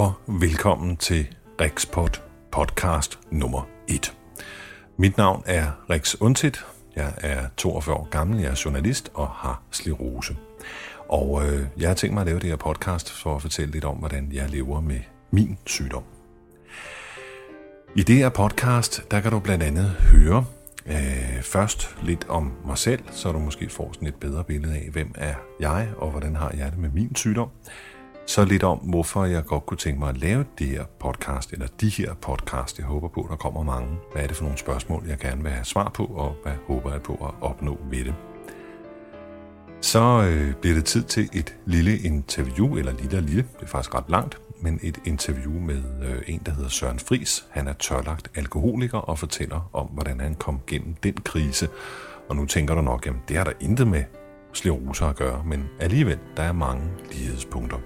og 0.00 0.12
velkommen 0.26 0.96
til 0.96 1.34
Rikspot 1.60 2.22
podcast 2.52 3.18
nummer 3.30 3.68
1. 3.88 4.14
Mit 4.96 5.16
navn 5.16 5.42
er 5.46 5.66
Rix 5.90 6.14
Untit. 6.20 6.64
Jeg 6.96 7.12
er 7.16 7.46
42 7.56 7.96
år 7.96 8.08
gammel, 8.10 8.40
jeg 8.40 8.50
er 8.50 8.62
journalist 8.64 9.10
og 9.14 9.28
har 9.28 9.62
sklerose. 9.70 10.36
Og 11.08 11.46
øh, 11.46 11.66
jeg 11.78 11.88
har 11.88 11.94
tænkt 11.94 12.14
mig 12.14 12.20
at 12.20 12.26
lave 12.26 12.40
det 12.40 12.48
her 12.48 12.56
podcast 12.56 13.10
for 13.10 13.36
at 13.36 13.42
fortælle 13.42 13.72
lidt 13.72 13.84
om, 13.84 13.96
hvordan 13.96 14.32
jeg 14.32 14.50
lever 14.50 14.80
med 14.80 15.00
min 15.30 15.58
sygdom. 15.66 16.04
I 17.96 18.02
det 18.02 18.16
her 18.16 18.28
podcast, 18.28 19.02
der 19.10 19.20
kan 19.20 19.32
du 19.32 19.38
blandt 19.38 19.64
andet 19.64 19.90
høre 19.90 20.44
øh, 20.86 21.42
først 21.42 21.96
lidt 22.02 22.26
om 22.28 22.52
mig 22.66 22.78
selv, 22.78 23.02
så 23.10 23.32
du 23.32 23.38
måske 23.38 23.68
får 23.68 23.92
sådan 23.92 24.08
et 24.08 24.14
bedre 24.14 24.44
billede 24.44 24.74
af, 24.74 24.88
hvem 24.92 25.14
er 25.14 25.34
jeg, 25.60 25.88
og 25.96 26.10
hvordan 26.10 26.36
har 26.36 26.52
jeg 26.56 26.70
det 26.70 26.78
med 26.78 26.90
min 26.90 27.16
sygdom 27.16 27.48
så 28.30 28.44
lidt 28.44 28.62
om, 28.62 28.78
hvorfor 28.78 29.24
jeg 29.24 29.44
godt 29.44 29.66
kunne 29.66 29.78
tænke 29.78 30.00
mig 30.00 30.08
at 30.08 30.18
lave 30.18 30.44
det 30.58 30.66
her 30.66 30.84
podcast, 31.00 31.52
eller 31.52 31.66
de 31.80 31.88
her 31.88 32.14
podcast. 32.14 32.78
Jeg 32.78 32.86
håber 32.86 33.08
på, 33.08 33.26
der 33.30 33.36
kommer 33.36 33.62
mange. 33.62 33.88
Hvad 34.12 34.22
er 34.22 34.26
det 34.26 34.36
for 34.36 34.44
nogle 34.44 34.58
spørgsmål, 34.58 35.04
jeg 35.08 35.18
gerne 35.18 35.42
vil 35.42 35.52
have 35.52 35.64
svar 35.64 35.88
på, 35.88 36.04
og 36.04 36.36
hvad 36.42 36.52
håber 36.66 36.92
jeg 36.92 37.02
på 37.02 37.12
at 37.14 37.30
opnå 37.40 37.78
ved 37.90 38.04
det? 38.04 38.14
Så 39.80 40.28
øh, 40.30 40.54
bliver 40.54 40.74
det 40.74 40.84
tid 40.84 41.02
til 41.02 41.28
et 41.32 41.56
lille 41.66 41.98
interview, 41.98 42.76
eller 42.76 42.92
lille 42.92 43.18
og 43.18 43.22
lille, 43.22 43.42
det 43.42 43.62
er 43.62 43.66
faktisk 43.66 43.94
ret 43.94 44.08
langt, 44.08 44.40
men 44.62 44.80
et 44.82 44.98
interview 45.04 45.52
med 45.52 45.82
øh, 46.02 46.22
en, 46.26 46.42
der 46.46 46.52
hedder 46.52 46.68
Søren 46.68 46.98
Fris. 46.98 47.46
Han 47.50 47.68
er 47.68 47.72
tørlagt 47.72 48.30
alkoholiker 48.34 48.98
og 48.98 49.18
fortæller 49.18 49.70
om, 49.72 49.86
hvordan 49.86 50.20
han 50.20 50.34
kom 50.34 50.60
gennem 50.66 50.94
den 50.94 51.14
krise. 51.14 51.68
Og 52.28 52.36
nu 52.36 52.46
tænker 52.46 52.74
du 52.74 52.80
nok, 52.80 53.06
jamen 53.06 53.20
det 53.28 53.36
har 53.36 53.44
der 53.44 53.52
intet 53.60 53.88
med 53.88 54.04
sleroser 54.52 55.06
at 55.06 55.16
gøre, 55.16 55.42
men 55.44 55.64
alligevel, 55.80 56.18
der 56.36 56.42
er 56.42 56.52
mange 56.52 56.82
lighedspunkter. 57.12 57.78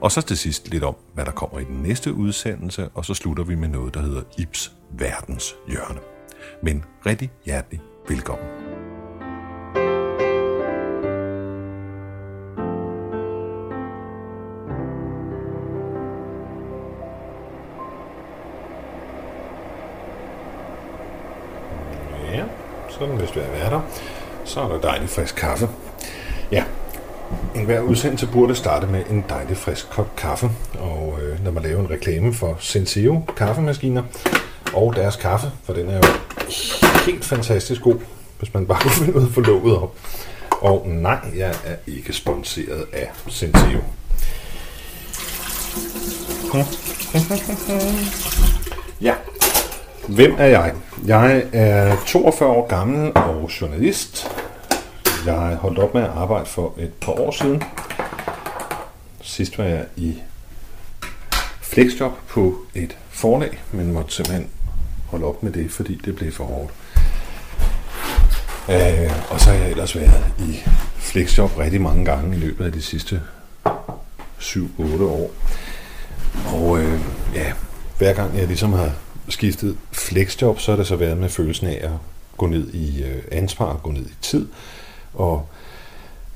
Og 0.00 0.12
så 0.12 0.22
til 0.22 0.38
sidst 0.38 0.68
lidt 0.68 0.84
om, 0.84 0.96
hvad 1.14 1.24
der 1.24 1.32
kommer 1.32 1.58
i 1.58 1.64
den 1.64 1.82
næste 1.82 2.12
udsendelse, 2.12 2.88
og 2.94 3.04
så 3.04 3.14
slutter 3.14 3.44
vi 3.44 3.54
med 3.54 3.68
noget, 3.68 3.94
der 3.94 4.00
hedder 4.00 4.22
Ibs 4.38 4.72
Verdens 4.90 5.54
Hjørne. 5.68 6.00
Men 6.62 6.84
rigtig 7.06 7.30
hjertelig 7.44 7.80
velkommen. 8.08 8.46
Ja, 22.32 22.44
sådan 22.90 23.16
hvis 23.16 23.30
du 23.30 23.40
er 23.40 23.70
der. 23.70 23.80
Så 24.44 24.60
er 24.60 24.68
der 24.68 24.80
dejlig 24.80 25.08
frisk 25.08 25.34
kaffe. 25.34 25.68
Ja, 26.52 26.64
en 27.54 27.64
hver 27.64 27.80
udsendelse 27.80 28.26
burde 28.32 28.54
starte 28.54 28.86
med 28.86 29.02
en 29.10 29.24
dejlig 29.28 29.56
frisk 29.56 29.90
kop 29.90 30.16
kaffe, 30.16 30.50
og 30.78 31.18
øh, 31.22 31.44
når 31.44 31.50
man 31.50 31.62
laver 31.62 31.80
en 31.80 31.90
reklame 31.90 32.34
for 32.34 32.56
Senseo 32.60 33.22
kaffemaskiner 33.36 34.02
og 34.74 34.96
deres 34.96 35.16
kaffe, 35.16 35.46
for 35.64 35.72
den 35.72 35.88
er 35.88 35.96
jo 35.96 36.02
helt 37.06 37.24
fantastisk 37.24 37.80
god, 37.80 37.96
hvis 38.38 38.54
man 38.54 38.66
bare 38.66 38.80
kunne 38.82 38.90
finde 38.90 39.16
ud 39.16 39.22
af 39.22 39.26
at 39.26 39.32
få 39.32 39.40
låget 39.40 39.76
op. 39.76 39.96
Og 40.50 40.86
nej, 40.88 41.18
jeg 41.36 41.54
er 41.64 41.76
ikke 41.86 42.12
sponsoreret 42.12 42.86
af 42.92 43.10
Senseo. 43.28 43.80
Ja, 49.00 49.14
hvem 50.08 50.34
er 50.38 50.46
jeg? 50.46 50.72
Jeg 51.06 51.44
er 51.52 51.96
42 52.06 52.48
år 52.48 52.66
gammel 52.66 53.12
og 53.14 53.50
journalist. 53.60 54.30
Jeg 55.26 55.56
holdt 55.56 55.78
op 55.78 55.94
med 55.94 56.02
at 56.02 56.08
arbejde 56.08 56.46
for 56.46 56.74
et 56.78 56.92
par 56.92 57.12
år 57.12 57.30
siden. 57.30 57.62
Sidst 59.20 59.58
var 59.58 59.64
jeg 59.64 59.86
i 59.96 60.18
flexjob 61.60 62.12
på 62.28 62.58
et 62.74 62.96
forlag, 63.10 63.62
men 63.72 63.92
måtte 63.92 64.14
simpelthen 64.14 64.50
holde 65.06 65.26
op 65.26 65.42
med 65.42 65.52
det, 65.52 65.70
fordi 65.70 66.00
det 66.04 66.16
blev 66.16 66.32
for 66.32 66.44
hårdt. 66.44 66.72
Øh, 68.70 69.30
og 69.30 69.40
så 69.40 69.50
har 69.50 69.56
jeg 69.56 69.70
ellers 69.70 69.96
været 69.96 70.24
i 70.38 70.58
flexjob 70.96 71.58
rigtig 71.58 71.80
mange 71.80 72.04
gange 72.04 72.36
i 72.36 72.40
løbet 72.40 72.64
af 72.64 72.72
de 72.72 72.82
sidste 72.82 73.22
7-8 74.40 75.02
år. 75.02 75.30
Og 76.46 76.78
øh, 76.78 77.00
ja, 77.34 77.52
hver 77.98 78.12
gang 78.12 78.38
jeg 78.38 78.46
ligesom 78.46 78.72
har 78.72 78.90
skiftet 79.28 79.76
flexjob, 79.92 80.60
så 80.60 80.72
har 80.72 80.76
det 80.76 80.86
så 80.86 80.96
været 80.96 81.18
med 81.18 81.28
følelsen 81.28 81.66
af 81.66 81.80
at 81.82 81.90
gå 82.36 82.46
ned 82.46 82.74
i 82.74 83.02
øh, 83.02 83.22
ansvar, 83.32 83.80
gå 83.82 83.90
ned 83.90 84.06
i 84.06 84.14
tid, 84.22 84.48
og 85.14 85.48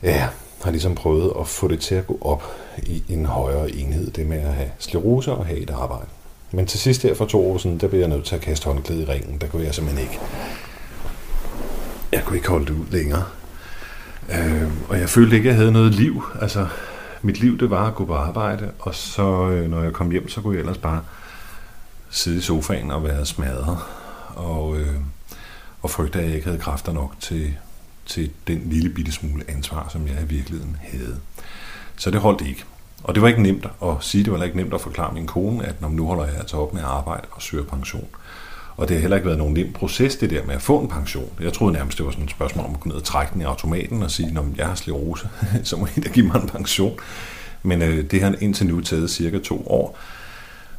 ja, 0.02 0.28
har 0.64 0.70
ligesom 0.70 0.94
prøvet 0.94 1.32
at 1.40 1.48
få 1.48 1.68
det 1.68 1.80
til 1.80 1.94
at 1.94 2.06
gå 2.06 2.18
op 2.20 2.44
i 2.82 3.02
en 3.08 3.26
højere 3.26 3.70
enhed, 3.70 4.10
det 4.10 4.26
med 4.26 4.38
at 4.38 4.54
have 4.54 4.70
sklerose 4.78 5.32
og 5.32 5.46
have 5.46 5.58
et 5.58 5.70
arbejde. 5.70 6.06
Men 6.52 6.66
til 6.66 6.80
sidst 6.80 7.02
her 7.02 7.14
for 7.14 7.24
to 7.24 7.50
år 7.50 7.58
siden, 7.58 7.78
der 7.78 7.88
blev 7.88 8.00
jeg 8.00 8.08
nødt 8.08 8.24
til 8.24 8.34
at 8.34 8.40
kaste 8.40 8.66
håndklæde 8.66 9.02
i 9.02 9.04
ringen. 9.04 9.38
Der 9.40 9.46
kunne 9.46 9.64
jeg 9.64 9.74
simpelthen 9.74 10.06
ikke. 10.06 10.20
Jeg 12.12 12.24
kunne 12.24 12.36
ikke 12.36 12.48
holde 12.48 12.66
det 12.66 12.72
ud 12.72 12.86
længere. 12.90 13.24
Øh, 14.30 14.70
og 14.88 15.00
jeg 15.00 15.08
følte 15.08 15.36
ikke, 15.36 15.48
at 15.48 15.52
jeg 15.52 15.60
havde 15.60 15.72
noget 15.72 15.94
liv. 15.94 16.22
Altså, 16.40 16.66
mit 17.22 17.40
liv, 17.40 17.58
det 17.58 17.70
var 17.70 17.86
at 17.86 17.94
gå 17.94 18.04
på 18.04 18.14
arbejde, 18.14 18.70
og 18.78 18.94
så, 18.94 19.48
øh, 19.48 19.70
når 19.70 19.82
jeg 19.82 19.92
kom 19.92 20.10
hjem, 20.10 20.28
så 20.28 20.40
kunne 20.40 20.54
jeg 20.54 20.60
ellers 20.60 20.78
bare 20.78 21.00
sidde 22.10 22.38
i 22.38 22.40
sofaen 22.40 22.90
og 22.90 23.04
være 23.04 23.26
smadret. 23.26 23.78
Og, 24.34 24.76
øh, 24.76 24.94
og 25.82 25.90
frygte, 25.90 26.18
at 26.18 26.24
jeg 26.24 26.34
ikke 26.34 26.46
havde 26.46 26.60
kræfter 26.60 26.92
nok 26.92 27.12
til 27.20 27.56
til 28.06 28.30
den 28.46 28.62
lille 28.66 28.90
bitte 28.90 29.12
smule 29.12 29.44
ansvar, 29.48 29.88
som 29.92 30.06
jeg 30.06 30.22
i 30.22 30.26
virkeligheden 30.26 30.76
havde. 30.80 31.16
Så 31.96 32.10
det 32.10 32.20
holdt 32.20 32.46
ikke. 32.46 32.64
Og 33.04 33.14
det 33.14 33.22
var 33.22 33.28
ikke 33.28 33.42
nemt 33.42 33.66
at 33.82 33.94
sige, 34.00 34.24
det 34.24 34.32
var 34.32 34.44
ikke 34.44 34.56
nemt 34.56 34.74
at 34.74 34.80
forklare 34.80 35.14
min 35.14 35.26
kone, 35.26 35.66
at 35.66 35.90
nu 35.90 36.06
holder 36.06 36.24
jeg 36.24 36.36
altså 36.36 36.56
op 36.56 36.74
med 36.74 36.82
at 36.82 36.88
arbejde 36.88 37.26
og 37.30 37.42
søger 37.42 37.64
pension. 37.64 38.08
Og 38.76 38.88
det 38.88 38.96
har 38.96 39.00
heller 39.00 39.16
ikke 39.16 39.26
været 39.26 39.38
nogen 39.38 39.54
nem 39.54 39.72
proces, 39.72 40.16
det 40.16 40.30
der 40.30 40.44
med 40.46 40.54
at 40.54 40.62
få 40.62 40.80
en 40.80 40.88
pension. 40.88 41.30
Jeg 41.40 41.52
troede 41.52 41.72
nærmest, 41.72 41.98
det 41.98 42.06
var 42.06 42.12
sådan 42.12 42.24
et 42.24 42.30
spørgsmål 42.30 42.64
om 42.64 42.74
at 42.74 42.80
gå 42.80 42.88
ned 42.88 42.96
og 42.96 43.04
trække 43.04 43.32
den 43.32 43.40
i 43.40 43.44
automaten 43.44 44.02
og 44.02 44.10
sige, 44.10 44.32
når 44.32 44.46
jeg 44.56 44.66
har 44.66 44.74
slerose, 44.74 45.28
så 45.64 45.76
må 45.76 45.88
I 45.96 46.00
da 46.00 46.08
give 46.08 46.26
mig 46.26 46.42
en 46.42 46.48
pension. 46.48 46.98
Men 47.62 47.82
øh, 47.82 48.10
det 48.10 48.22
har 48.22 48.34
indtil 48.40 48.66
nu 48.66 48.80
taget 48.80 49.10
cirka 49.10 49.38
to 49.38 49.66
år. 49.66 49.98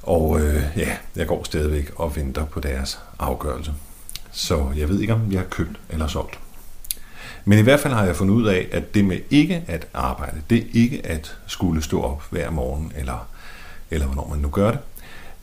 Og 0.03 0.41
øh, 0.41 0.63
ja, 0.77 0.89
jeg 1.15 1.27
går 1.27 1.43
stadigvæk 1.43 1.91
og 1.95 2.15
venter 2.15 2.45
på 2.45 2.59
deres 2.59 2.99
afgørelse. 3.19 3.73
Så 4.31 4.65
jeg 4.75 4.89
ved 4.89 5.01
ikke, 5.01 5.13
om 5.13 5.31
jeg 5.31 5.39
har 5.39 5.47
købt 5.47 5.79
eller 5.89 6.07
solgt. 6.07 6.39
Men 7.49 7.59
i 7.59 7.61
hvert 7.61 7.79
fald 7.79 7.93
har 7.93 8.05
jeg 8.05 8.15
fundet 8.15 8.33
ud 8.33 8.45
af, 8.45 8.67
at 8.71 8.95
det 8.95 9.05
med 9.05 9.17
ikke 9.29 9.63
at 9.67 9.87
arbejde, 9.93 10.41
det 10.49 10.57
er 10.57 10.65
ikke 10.73 11.01
at 11.05 11.37
skulle 11.45 11.83
stå 11.83 12.01
op 12.01 12.23
hver 12.29 12.49
morgen, 12.49 12.91
eller, 12.97 13.27
eller 13.91 14.05
hvornår 14.05 14.27
man 14.29 14.39
nu 14.39 14.49
gør 14.49 14.71
det, 14.71 14.79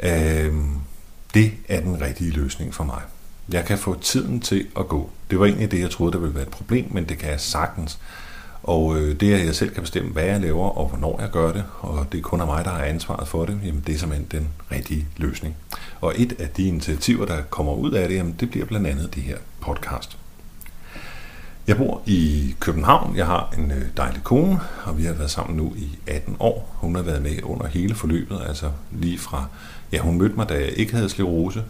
øh, 0.01 0.55
det 1.35 1.53
er 1.69 1.81
den 1.81 2.01
rigtige 2.01 2.31
løsning 2.31 2.75
for 2.75 2.85
mig. 2.85 3.01
Jeg 3.53 3.65
kan 3.65 3.79
få 3.79 4.01
tiden 4.01 4.41
til 4.41 4.67
at 4.79 4.89
gå. 4.89 5.11
Det 5.31 5.41
var 5.41 5.47
egentlig 5.47 5.71
det, 5.71 5.81
jeg 5.81 5.91
troede, 5.91 6.13
der 6.13 6.19
ville 6.19 6.35
være 6.35 6.43
et 6.45 6.51
problem, 6.51 6.87
men 6.91 7.05
det 7.05 7.19
kan 7.19 7.31
jeg 7.31 7.41
sagtens. 7.41 7.99
Og 8.63 8.99
øh, 8.99 9.21
det, 9.21 9.35
at 9.35 9.47
jeg 9.47 9.55
selv 9.55 9.71
kan 9.71 9.83
bestemme, 9.83 10.11
hvad 10.11 10.25
jeg 10.25 10.41
laver, 10.41 10.69
og 10.79 10.89
hvornår 10.89 11.21
jeg 11.21 11.31
gør 11.31 11.53
det, 11.53 11.65
og 11.81 12.07
det 12.13 12.19
er 12.19 12.23
kun 12.23 12.41
af 12.41 12.47
mig, 12.47 12.65
der 12.65 12.71
har 12.71 12.85
ansvaret 12.85 13.29
for 13.29 13.45
det, 13.45 13.61
jamen 13.65 13.83
det 13.87 13.95
er 13.95 13.99
simpelthen 13.99 14.41
den 14.41 14.49
rigtige 14.73 15.07
løsning. 15.17 15.57
Og 16.01 16.15
et 16.17 16.37
af 16.39 16.49
de 16.49 16.69
initiativer, 16.69 17.27
der 17.27 17.43
kommer 17.51 17.73
ud 17.73 17.93
af 17.93 18.09
det, 18.09 18.17
jamen 18.17 18.37
det 18.41 18.51
bliver 18.51 18.67
blandt 18.67 18.87
andet 18.87 19.15
det 19.15 19.23
her 19.23 19.37
podcast. 19.61 20.19
Jeg 21.67 21.77
bor 21.77 22.03
i 22.07 22.55
København. 22.61 23.17
Jeg 23.17 23.27
har 23.27 23.55
en 23.59 23.71
øh, 23.71 23.83
dejlig 23.97 24.25
kone, 24.25 24.61
og 24.85 24.99
vi 24.99 25.05
har 25.05 25.13
været 25.13 25.31
sammen 25.31 25.57
nu 25.57 25.75
i 25.77 25.99
18 26.07 26.37
år. 26.41 26.77
Hun 26.79 26.95
har 26.95 27.03
været 27.03 27.23
med 27.23 27.43
under 27.43 27.67
hele 27.67 27.95
forløbet, 27.95 28.41
altså 28.49 28.71
lige 28.93 29.19
fra, 29.19 29.47
ja, 29.93 29.99
hun 29.99 30.19
mødte 30.19 30.35
mig, 30.35 30.49
da 30.49 30.55
jeg 30.55 30.69
ikke 30.69 30.95
havde 30.95 31.09
sklerose, 31.09 31.65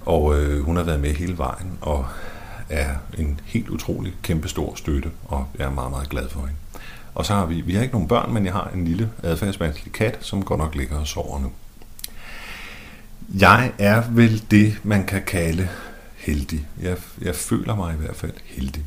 og 0.00 0.40
øh, 0.40 0.62
hun 0.64 0.76
har 0.76 0.82
været 0.82 1.00
med 1.00 1.14
hele 1.14 1.38
vejen, 1.38 1.78
og 1.80 2.06
er 2.68 2.94
en 3.18 3.40
helt 3.44 3.68
utrolig 3.68 4.14
kæmpe 4.22 4.48
stor 4.48 4.74
støtte, 4.74 5.10
og 5.24 5.46
jeg 5.58 5.64
er 5.64 5.70
meget, 5.70 5.90
meget 5.90 6.08
glad 6.08 6.28
for 6.28 6.40
hende. 6.40 6.54
Og 7.14 7.26
så 7.26 7.34
har 7.34 7.46
vi, 7.46 7.60
vi 7.60 7.74
har 7.74 7.82
ikke 7.82 7.94
nogen 7.94 8.08
børn, 8.08 8.32
men 8.32 8.44
jeg 8.44 8.52
har 8.52 8.70
en 8.74 8.84
lille 8.84 9.10
adfærdsvanskelig 9.22 9.92
kat, 9.92 10.18
som 10.20 10.44
godt 10.44 10.60
nok 10.60 10.74
ligger 10.74 10.98
og 10.98 11.06
sover 11.06 11.40
nu. 11.40 11.52
Jeg 13.38 13.72
er 13.78 14.02
vel 14.10 14.42
det, 14.50 14.80
man 14.82 15.06
kan 15.06 15.22
kalde 15.22 15.68
heldig. 16.16 16.66
Jeg, 16.82 16.96
jeg 17.20 17.34
føler 17.34 17.76
mig 17.76 17.94
i 17.94 17.96
hvert 17.96 18.16
fald 18.16 18.32
heldig 18.44 18.84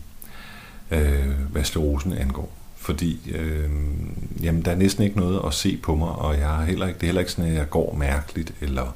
øh, 0.91 1.29
hvad 1.51 1.63
sklerosen 1.63 2.13
angår. 2.13 2.53
Fordi 2.77 3.31
øh, 3.35 3.69
jamen, 4.41 4.65
der 4.65 4.71
er 4.71 4.75
næsten 4.75 5.03
ikke 5.03 5.17
noget 5.17 5.41
at 5.45 5.53
se 5.53 5.79
på 5.83 5.95
mig, 5.95 6.09
og 6.09 6.37
jeg 6.37 6.47
har 6.47 6.63
heller 6.63 6.87
ikke, 6.87 6.97
det 6.97 7.03
er 7.03 7.07
heller 7.07 7.21
ikke 7.21 7.31
sådan, 7.31 7.51
at 7.51 7.57
jeg 7.57 7.69
går 7.69 7.95
mærkeligt, 7.95 8.53
eller 8.61 8.95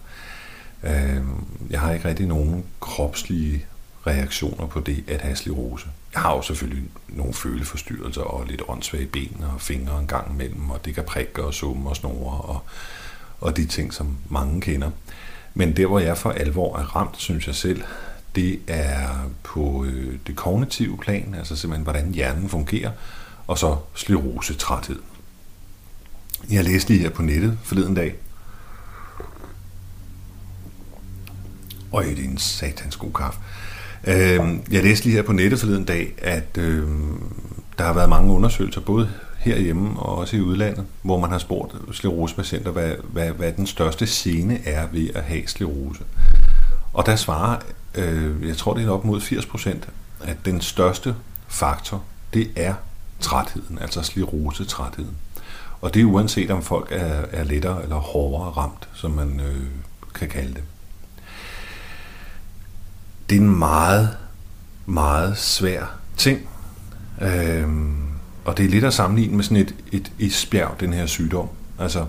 øh, 0.83 1.21
jeg 1.69 1.79
har 1.79 1.93
ikke 1.93 2.07
rigtig 2.07 2.27
nogen 2.27 2.65
kropslige 2.79 3.65
reaktioner 4.07 4.67
på 4.67 4.79
det 4.79 5.03
at 5.07 5.21
have 5.21 5.35
sklerose. 5.35 5.87
Jeg 6.13 6.21
har 6.21 6.35
jo 6.35 6.41
selvfølgelig 6.41 6.83
nogle 7.07 7.33
føleforstyrrelser 7.33 8.21
og 8.21 8.45
lidt 8.45 8.61
åndssvage 8.67 9.05
ben 9.05 9.43
og 9.53 9.61
fingre 9.61 9.99
en 9.99 10.07
gang 10.07 10.33
imellem, 10.33 10.69
og 10.69 10.85
det 10.85 10.95
kan 10.95 11.03
prikke 11.03 11.43
og 11.43 11.53
summe 11.53 11.89
og 11.89 11.95
snore 11.95 12.41
og, 12.41 12.59
og 13.39 13.57
de 13.57 13.65
ting, 13.65 13.93
som 13.93 14.17
mange 14.29 14.61
kender. 14.61 14.91
Men 15.53 15.77
der, 15.77 15.85
hvor 15.85 15.99
jeg 15.99 16.17
for 16.17 16.31
alvor 16.31 16.77
er 16.77 16.95
ramt, 16.95 17.17
synes 17.17 17.47
jeg 17.47 17.55
selv, 17.55 17.83
det 18.35 18.59
er 18.67 19.07
på 19.43 19.85
øh, 19.85 20.19
det 20.27 20.35
kognitive 20.35 20.97
plan, 20.97 21.35
altså 21.37 21.55
simpelthen 21.55 21.83
hvordan 21.83 22.11
hjernen 22.11 22.49
fungerer, 22.49 22.91
og 23.47 23.57
så 23.57 23.77
sklerose 23.93 24.53
træthed. 24.53 24.99
Jeg 26.49 26.63
læste 26.63 26.89
lige 26.89 27.01
her 27.01 27.09
på 27.09 27.21
nettet 27.21 27.57
forleden 27.63 27.95
dag, 27.95 28.15
Øj, 31.93 32.03
det 32.03 32.19
er 32.19 32.23
en 32.23 32.37
satans 32.37 32.95
god 32.95 33.13
kaffe. 33.13 33.39
Øh, 34.03 34.39
jeg 34.71 34.83
læste 34.83 35.05
lige 35.05 35.15
her 35.15 35.23
på 35.23 35.33
nettet 35.33 35.59
forleden 35.59 35.85
dag, 35.85 36.13
at 36.17 36.57
øh, 36.57 36.87
der 37.77 37.83
har 37.83 37.93
været 37.93 38.09
mange 38.09 38.33
undersøgelser, 38.33 38.81
både 38.81 39.09
herhjemme 39.39 39.99
og 39.99 40.17
også 40.17 40.37
i 40.37 40.41
udlandet, 40.41 40.85
hvor 41.01 41.19
man 41.19 41.29
har 41.29 41.37
spurgt 41.37 41.75
sklerosepatienter, 41.91 42.71
hvad, 42.71 42.93
hvad, 43.03 43.31
hvad 43.31 43.51
den 43.51 43.67
største 43.67 44.07
scene 44.07 44.67
er 44.67 44.87
ved 44.91 45.09
at 45.15 45.23
have 45.23 45.41
sklerose. 45.45 46.03
Og 46.93 47.05
der 47.05 47.15
svarer 47.15 47.59
øh, 47.95 48.47
jeg 48.47 48.57
tror 48.57 48.73
det 48.73 48.85
er 48.85 48.89
op 48.89 49.05
mod 49.05 49.21
80 49.21 49.45
procent, 49.45 49.89
at 50.21 50.37
den 50.45 50.61
største 50.61 51.15
faktor, 51.47 52.03
det 52.33 52.51
er 52.55 52.73
trætheden, 53.19 53.79
altså 53.79 54.01
sklerosetrætheden. 54.01 55.15
Og 55.81 55.93
det 55.93 56.01
er 56.01 56.05
uanset 56.05 56.51
om 56.51 56.63
folk 56.63 56.91
er, 56.91 57.25
er 57.31 57.43
lettere 57.43 57.83
eller 57.83 57.95
hårdere 57.95 58.49
ramt, 58.49 58.89
som 58.93 59.11
man 59.11 59.39
øh, 59.39 59.65
kan 60.15 60.29
kalde 60.29 60.53
det. 60.53 60.63
Det 63.29 63.37
er 63.37 63.41
en 63.41 63.59
meget, 63.59 64.17
meget 64.85 65.37
svær 65.37 65.85
ting. 66.17 66.39
Øhm, 67.21 67.97
og 68.45 68.57
det 68.57 68.65
er 68.65 68.69
lidt 68.69 68.83
at 68.83 68.93
sammenligne 68.93 69.35
med 69.35 69.43
sådan 69.43 69.57
et, 69.57 69.75
et 69.91 70.11
isbjerg, 70.19 70.79
den 70.79 70.93
her 70.93 71.05
sygdom. 71.05 71.49
Altså, 71.79 72.05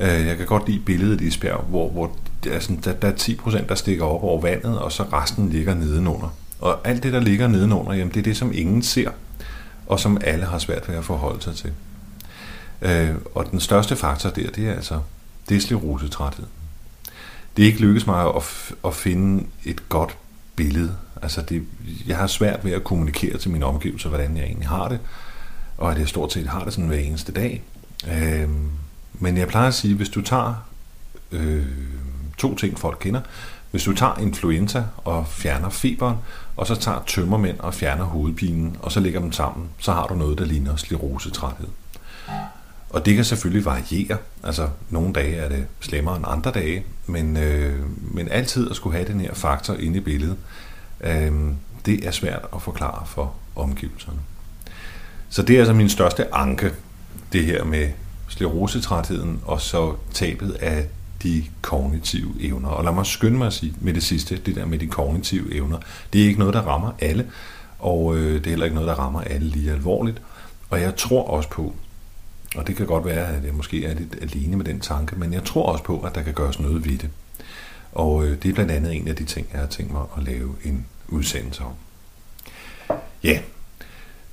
øh, 0.00 0.26
jeg 0.26 0.36
kan 0.36 0.46
godt 0.46 0.68
lide 0.68 0.80
billedet 0.80 1.20
i 1.20 1.26
isbjerg, 1.26 1.64
hvor, 1.68 1.90
hvor 1.90 2.16
altså, 2.46 2.72
er 2.72 2.76
der, 2.76 2.92
der 2.92 3.08
er 3.08 3.12
10% 3.12 3.68
der 3.68 3.74
stikker 3.74 4.04
op 4.04 4.22
over 4.22 4.40
vandet, 4.40 4.78
og 4.78 4.92
så 4.92 5.02
resten 5.02 5.50
ligger 5.50 5.74
nedenunder. 5.74 6.34
Og 6.60 6.88
alt 6.88 7.02
det, 7.02 7.12
der 7.12 7.20
ligger 7.20 7.48
nedenunder, 7.48 7.92
jamen, 7.92 8.14
det 8.14 8.20
er 8.20 8.24
det, 8.24 8.36
som 8.36 8.52
ingen 8.54 8.82
ser, 8.82 9.10
og 9.86 10.00
som 10.00 10.18
alle 10.24 10.44
har 10.44 10.58
svært 10.58 10.88
ved 10.88 10.96
at 10.96 11.04
forholde 11.04 11.42
sig 11.42 11.54
til. 11.54 11.72
Øh, 12.82 13.14
og 13.34 13.50
den 13.50 13.60
største 13.60 13.96
faktor 13.96 14.30
der, 14.30 14.50
det 14.50 14.68
er 14.68 14.72
altså, 14.72 15.00
det 15.48 15.56
er 15.56 15.60
sklerosetræthed. 15.60 16.46
Det 17.56 17.62
er 17.62 17.66
ikke 17.66 17.80
lykkedes 17.80 18.06
mig 18.06 18.34
at, 18.36 18.42
at 18.84 18.94
finde 18.94 19.46
et 19.64 19.88
godt 19.88 20.16
billede. 20.56 20.96
Altså 21.22 21.42
det, 21.42 21.62
jeg 22.06 22.16
har 22.16 22.26
svært 22.26 22.64
ved 22.64 22.72
at 22.72 22.84
kommunikere 22.84 23.38
til 23.38 23.50
mine 23.50 23.66
omgivelser, 23.66 24.08
hvordan 24.08 24.36
jeg 24.36 24.44
egentlig 24.44 24.68
har 24.68 24.88
det, 24.88 25.00
og 25.78 25.92
at 25.92 25.98
jeg 25.98 26.08
stort 26.08 26.32
set 26.32 26.46
har 26.46 26.64
det 26.64 26.72
sådan 26.72 26.88
hver 26.88 26.98
eneste 26.98 27.32
dag. 27.32 27.62
Øh, 28.12 28.48
men 29.14 29.36
jeg 29.36 29.48
plejer 29.48 29.68
at 29.68 29.74
sige, 29.74 29.94
hvis 29.94 30.08
du 30.08 30.20
tager 30.22 30.54
øh, 31.32 31.66
to 32.38 32.54
ting, 32.54 32.78
folk 32.78 32.98
kender, 33.00 33.20
hvis 33.70 33.84
du 33.84 33.94
tager 33.94 34.18
influenza 34.18 34.84
og 34.96 35.26
fjerner 35.28 35.68
feberen, 35.68 36.16
og 36.56 36.66
så 36.66 36.74
tager 36.74 37.02
tømmermænd 37.06 37.58
og 37.58 37.74
fjerner 37.74 38.04
hovedpinen, 38.04 38.76
og 38.82 38.92
så 38.92 39.00
lægger 39.00 39.20
dem 39.20 39.32
sammen, 39.32 39.68
så 39.78 39.92
har 39.92 40.06
du 40.06 40.14
noget, 40.14 40.38
der 40.38 40.44
ligner 40.44 40.76
sklerosetræthed. 40.76 41.68
Og 42.90 43.06
det 43.06 43.14
kan 43.14 43.24
selvfølgelig 43.24 43.64
variere. 43.64 44.18
Altså, 44.42 44.68
nogle 44.90 45.12
dage 45.12 45.36
er 45.36 45.48
det 45.48 45.66
slemmere 45.80 46.16
end 46.16 46.24
andre 46.28 46.50
dage, 46.50 46.84
men, 47.06 47.36
øh, 47.36 47.80
men 48.14 48.28
altid 48.28 48.70
at 48.70 48.76
skulle 48.76 48.96
have 48.96 49.08
den 49.12 49.20
her 49.20 49.34
faktor 49.34 49.74
inde 49.74 49.96
i 49.96 50.00
billedet, 50.00 50.36
øh, 51.00 51.32
det 51.86 52.06
er 52.06 52.10
svært 52.10 52.42
at 52.54 52.62
forklare 52.62 53.06
for 53.06 53.34
omgivelserne. 53.56 54.18
Så 55.28 55.42
det 55.42 55.54
er 55.54 55.58
altså 55.58 55.74
min 55.74 55.88
største 55.88 56.34
anke, 56.34 56.72
det 57.32 57.44
her 57.44 57.64
med 57.64 57.90
sklerosetrætheden 58.28 59.40
og 59.44 59.60
så 59.60 59.94
tabet 60.12 60.52
af 60.52 60.86
de 61.24 61.44
kognitive 61.62 62.34
evner. 62.40 62.68
Og 62.68 62.84
lad 62.84 62.92
mig 62.92 63.06
skynde 63.06 63.38
mig 63.38 63.46
at 63.46 63.52
sige 63.52 63.74
med 63.80 63.94
det 63.94 64.02
sidste, 64.02 64.36
det 64.36 64.56
der 64.56 64.66
med 64.66 64.78
de 64.78 64.86
kognitive 64.86 65.54
evner, 65.54 65.78
det 66.12 66.22
er 66.22 66.26
ikke 66.26 66.38
noget, 66.38 66.54
der 66.54 66.60
rammer 66.60 66.92
alle, 66.98 67.30
og 67.78 68.16
øh, 68.16 68.34
det 68.34 68.46
er 68.46 68.50
heller 68.50 68.64
ikke 68.64 68.74
noget, 68.74 68.88
der 68.88 68.94
rammer 68.94 69.20
alle 69.20 69.48
lige 69.48 69.72
alvorligt. 69.72 70.22
Og 70.70 70.80
jeg 70.80 70.96
tror 70.96 71.28
også 71.28 71.48
på, 71.48 71.74
og 72.56 72.66
det 72.66 72.76
kan 72.76 72.86
godt 72.86 73.04
være, 73.04 73.26
at 73.26 73.44
jeg 73.44 73.54
måske 73.54 73.84
er 73.84 73.94
lidt 73.94 74.16
alene 74.22 74.56
med 74.56 74.64
den 74.64 74.80
tanke, 74.80 75.16
men 75.16 75.32
jeg 75.32 75.44
tror 75.44 75.72
også 75.72 75.84
på, 75.84 76.00
at 76.00 76.14
der 76.14 76.22
kan 76.22 76.34
gøres 76.34 76.60
noget 76.60 76.84
ved 76.84 76.98
det. 76.98 77.10
Og 77.92 78.24
øh, 78.24 78.42
det 78.42 78.48
er 78.48 78.54
blandt 78.54 78.72
andet 78.72 78.96
en 78.96 79.08
af 79.08 79.16
de 79.16 79.24
ting, 79.24 79.46
jeg 79.52 79.60
har 79.60 79.66
tænkt 79.66 79.92
mig 79.92 80.02
at 80.16 80.22
lave 80.22 80.54
en 80.64 80.86
udsendelse 81.08 81.62
om. 81.64 81.72
Ja, 83.22 83.38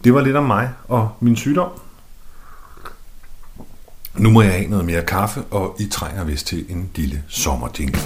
det 0.04 0.14
var 0.14 0.22
lidt 0.22 0.36
om 0.36 0.44
mig 0.44 0.70
og 0.88 1.10
min 1.20 1.36
sygdom. 1.36 1.72
Nu 4.20 4.30
må 4.30 4.42
jeg 4.42 4.52
have 4.52 4.68
noget 4.68 4.86
mere 4.86 5.06
kaffe, 5.06 5.44
og 5.52 5.76
I 5.80 5.88
trænger 5.88 6.24
vist 6.24 6.48
til 6.48 6.66
en 6.70 6.90
lille 6.96 7.24
sommerdingle. 7.28 8.00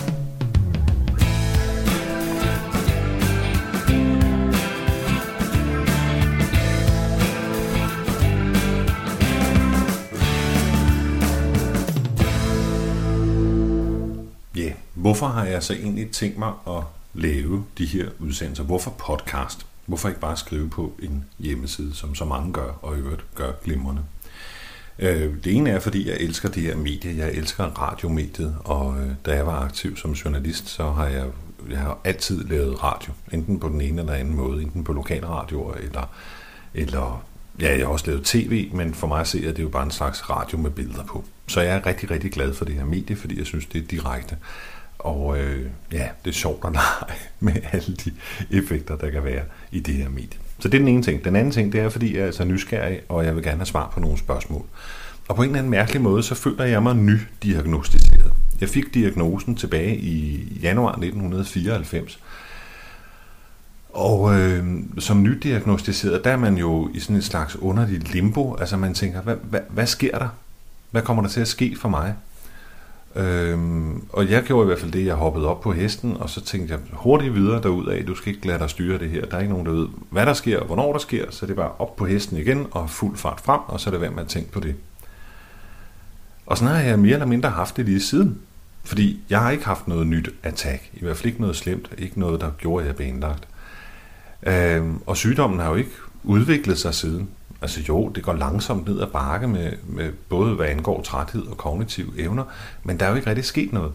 Ja, 14.55 14.73
hvorfor 14.93 15.25
har 15.27 15.45
jeg 15.45 15.63
så 15.63 15.73
egentlig 15.73 16.11
tænkt 16.11 16.37
mig 16.37 16.53
at 16.67 16.83
lave 17.13 17.65
de 17.77 17.85
her 17.85 18.09
udsendelser? 18.19 18.63
Hvorfor 18.63 18.91
podcast? 18.91 19.65
Hvorfor 19.85 20.07
ikke 20.09 20.21
bare 20.21 20.37
skrive 20.37 20.69
på 20.69 20.93
en 20.99 21.25
hjemmeside, 21.39 21.95
som 21.95 22.15
så 22.15 22.25
mange 22.25 22.53
gør, 22.53 22.79
og 22.81 22.95
i 22.97 22.99
øvrigt 22.99 23.25
gør 23.35 23.51
glimrende? 23.63 24.01
Øh, 24.99 25.33
det 25.43 25.53
ene 25.53 25.69
er, 25.69 25.79
fordi 25.79 26.09
jeg 26.09 26.17
elsker 26.19 26.49
det 26.49 26.63
her 26.63 26.75
medie. 26.75 27.17
Jeg 27.17 27.31
elsker 27.31 27.63
radiomediet, 27.63 28.55
og 28.59 28.97
øh, 28.99 29.09
da 29.25 29.35
jeg 29.35 29.45
var 29.45 29.59
aktiv 29.59 29.97
som 29.97 30.11
journalist, 30.11 30.69
så 30.69 30.91
har 30.91 31.07
jeg, 31.07 31.25
jeg 31.69 31.79
har 31.79 31.99
altid 32.03 32.43
lavet 32.43 32.83
radio. 32.83 33.13
Enten 33.31 33.59
på 33.59 33.69
den 33.69 33.81
ene 33.81 34.01
eller 34.01 34.13
anden 34.13 34.35
måde. 34.35 34.61
Enten 34.61 34.83
på 34.83 34.93
lokalradioer, 34.93 35.73
eller, 35.73 36.15
eller 36.73 37.25
ja, 37.59 37.77
jeg 37.77 37.85
har 37.85 37.93
også 37.93 38.07
lavet 38.07 38.25
tv, 38.25 38.69
men 38.73 38.93
for 38.93 39.07
mig 39.07 39.27
ser 39.27 39.39
jeg 39.39 39.49
at 39.49 39.55
det 39.55 39.61
er 39.61 39.65
jo 39.65 39.69
bare 39.69 39.83
en 39.83 39.91
slags 39.91 40.29
radio 40.29 40.57
med 40.57 40.71
billeder 40.71 41.03
på. 41.03 41.23
Så 41.47 41.61
jeg 41.61 41.75
er 41.75 41.85
rigtig, 41.85 42.11
rigtig 42.11 42.31
glad 42.31 42.53
for 42.53 42.65
det 42.65 42.75
her 42.75 42.85
medie, 42.85 43.15
fordi 43.15 43.37
jeg 43.37 43.45
synes, 43.45 43.65
det 43.65 43.83
er 43.83 43.87
direkte. 43.87 44.37
Og 44.99 45.39
øh, 45.39 45.69
ja, 45.91 46.09
det 46.25 46.31
er 46.31 46.35
sjovt 46.35 46.65
at 46.65 46.71
lege 46.71 47.19
med 47.39 47.53
alle 47.71 47.95
de 47.95 48.11
effekter, 48.51 48.95
der 48.95 49.09
kan 49.09 49.23
være 49.23 49.43
i 49.71 49.79
det 49.79 49.93
her 49.93 50.09
medie. 50.09 50.39
Så 50.59 50.69
det 50.69 50.73
er 50.73 50.79
den 50.79 50.87
ene 50.87 51.01
ting. 51.01 51.25
Den 51.25 51.35
anden 51.35 51.51
ting, 51.51 51.71
det 51.71 51.81
er, 51.81 51.89
fordi 51.89 52.17
jeg 52.17 52.27
er 52.27 52.31
så 52.31 52.43
nysgerrig, 52.43 52.99
og 53.09 53.25
jeg 53.25 53.35
vil 53.35 53.43
gerne 53.43 53.57
have 53.57 53.65
svar 53.65 53.89
på 53.93 53.99
nogle 53.99 54.17
spørgsmål. 54.17 54.65
Og 55.27 55.35
på 55.35 55.41
en 55.41 55.49
eller 55.49 55.59
anden 55.59 55.71
mærkelig 55.71 56.01
måde, 56.01 56.23
så 56.23 56.35
føler 56.35 56.65
jeg 56.65 56.83
mig 56.83 56.95
nydiagnostiseret. 56.95 58.33
Jeg 58.61 58.69
fik 58.69 58.93
diagnosen 58.93 59.55
tilbage 59.55 59.97
i 59.97 60.47
januar 60.61 60.91
1994. 60.91 62.19
Og 63.93 64.39
øh, 64.39 64.65
som 64.99 65.23
nydiagnostiseret, 65.23 66.23
der 66.23 66.31
er 66.31 66.37
man 66.37 66.57
jo 66.57 66.89
i 66.93 66.99
sådan 66.99 67.15
et 67.15 67.23
slags 67.23 67.55
underlig 67.55 68.13
limbo. 68.13 68.55
Altså 68.55 68.77
man 68.77 68.93
tænker, 68.93 69.21
hvad, 69.21 69.35
hvad, 69.35 69.59
hvad 69.69 69.87
sker 69.87 70.17
der? 70.17 70.27
Hvad 70.91 71.01
kommer 71.01 71.23
der 71.23 71.29
til 71.29 71.41
at 71.41 71.47
ske 71.47 71.75
for 71.79 71.89
mig? 71.89 72.15
Øhm, 73.15 74.01
og 74.09 74.29
jeg 74.29 74.43
gjorde 74.43 74.63
i 74.63 74.65
hvert 74.65 74.79
fald 74.79 74.91
det, 74.91 75.05
jeg 75.05 75.15
hoppede 75.15 75.47
op 75.47 75.61
på 75.61 75.71
hesten, 75.71 76.17
og 76.19 76.29
så 76.29 76.41
tænkte 76.41 76.73
jeg 76.73 76.81
hurtigt 76.93 77.35
videre 77.35 77.61
derud 77.61 77.87
af, 77.87 78.05
du 78.05 78.15
skal 78.15 78.35
ikke 78.35 78.47
lade 78.47 78.59
dig 78.59 78.69
styre 78.69 78.99
det 78.99 79.09
her. 79.09 79.25
Der 79.25 79.37
er 79.37 79.41
ikke 79.41 79.53
nogen, 79.53 79.65
der 79.65 79.71
ved, 79.71 79.87
hvad 80.09 80.25
der 80.25 80.33
sker, 80.33 80.59
og 80.59 80.65
hvornår 80.65 80.91
der 80.91 80.99
sker, 80.99 81.25
så 81.29 81.45
det 81.45 81.51
er 81.51 81.55
bare 81.55 81.71
op 81.79 81.95
på 81.95 82.05
hesten 82.05 82.37
igen, 82.37 82.67
og 82.71 82.89
fuld 82.89 83.17
fart 83.17 83.41
frem, 83.41 83.59
og 83.67 83.79
så 83.79 83.89
er 83.89 83.91
det 83.91 84.01
værd 84.01 84.13
med 84.13 84.23
at 84.23 84.29
tænke 84.29 84.51
på 84.51 84.59
det. 84.59 84.75
Og 86.45 86.57
sådan 86.57 86.75
har 86.75 86.81
jeg 86.81 86.99
mere 86.99 87.13
eller 87.13 87.25
mindre 87.25 87.49
haft 87.49 87.77
det 87.77 87.85
lige 87.85 88.01
siden. 88.01 88.39
Fordi 88.83 89.23
jeg 89.29 89.39
har 89.39 89.51
ikke 89.51 89.65
haft 89.65 89.87
noget 89.87 90.07
nyt 90.07 90.29
attack, 90.43 90.89
i 90.93 90.99
hvert 90.99 91.17
fald 91.17 91.25
ikke 91.25 91.41
noget 91.41 91.55
slemt, 91.55 91.89
ikke 91.97 92.19
noget, 92.19 92.41
der 92.41 92.49
gjorde, 92.57 92.83
at 92.83 92.87
jeg 92.87 92.95
blev 92.95 93.07
indlagt. 93.07 93.47
Øhm, 94.43 94.99
og 95.05 95.17
sygdommen 95.17 95.59
har 95.59 95.69
jo 95.69 95.75
ikke 95.75 95.91
udviklet 96.23 96.77
sig 96.77 96.93
siden. 96.93 97.29
Altså 97.61 97.81
jo, 97.87 98.09
det 98.09 98.23
går 98.23 98.33
langsomt 98.33 98.87
ned 98.87 99.01
ad 99.01 99.07
bakke 99.07 99.47
med, 99.47 99.71
med 99.87 100.11
både 100.29 100.55
hvad 100.55 100.67
angår 100.67 101.01
træthed 101.01 101.47
og 101.47 101.57
kognitive 101.57 102.19
evner, 102.19 102.43
men 102.83 102.99
der 102.99 103.05
er 103.05 103.09
jo 103.09 103.15
ikke 103.15 103.29
rigtig 103.29 103.45
sket 103.45 103.73
noget. 103.73 103.91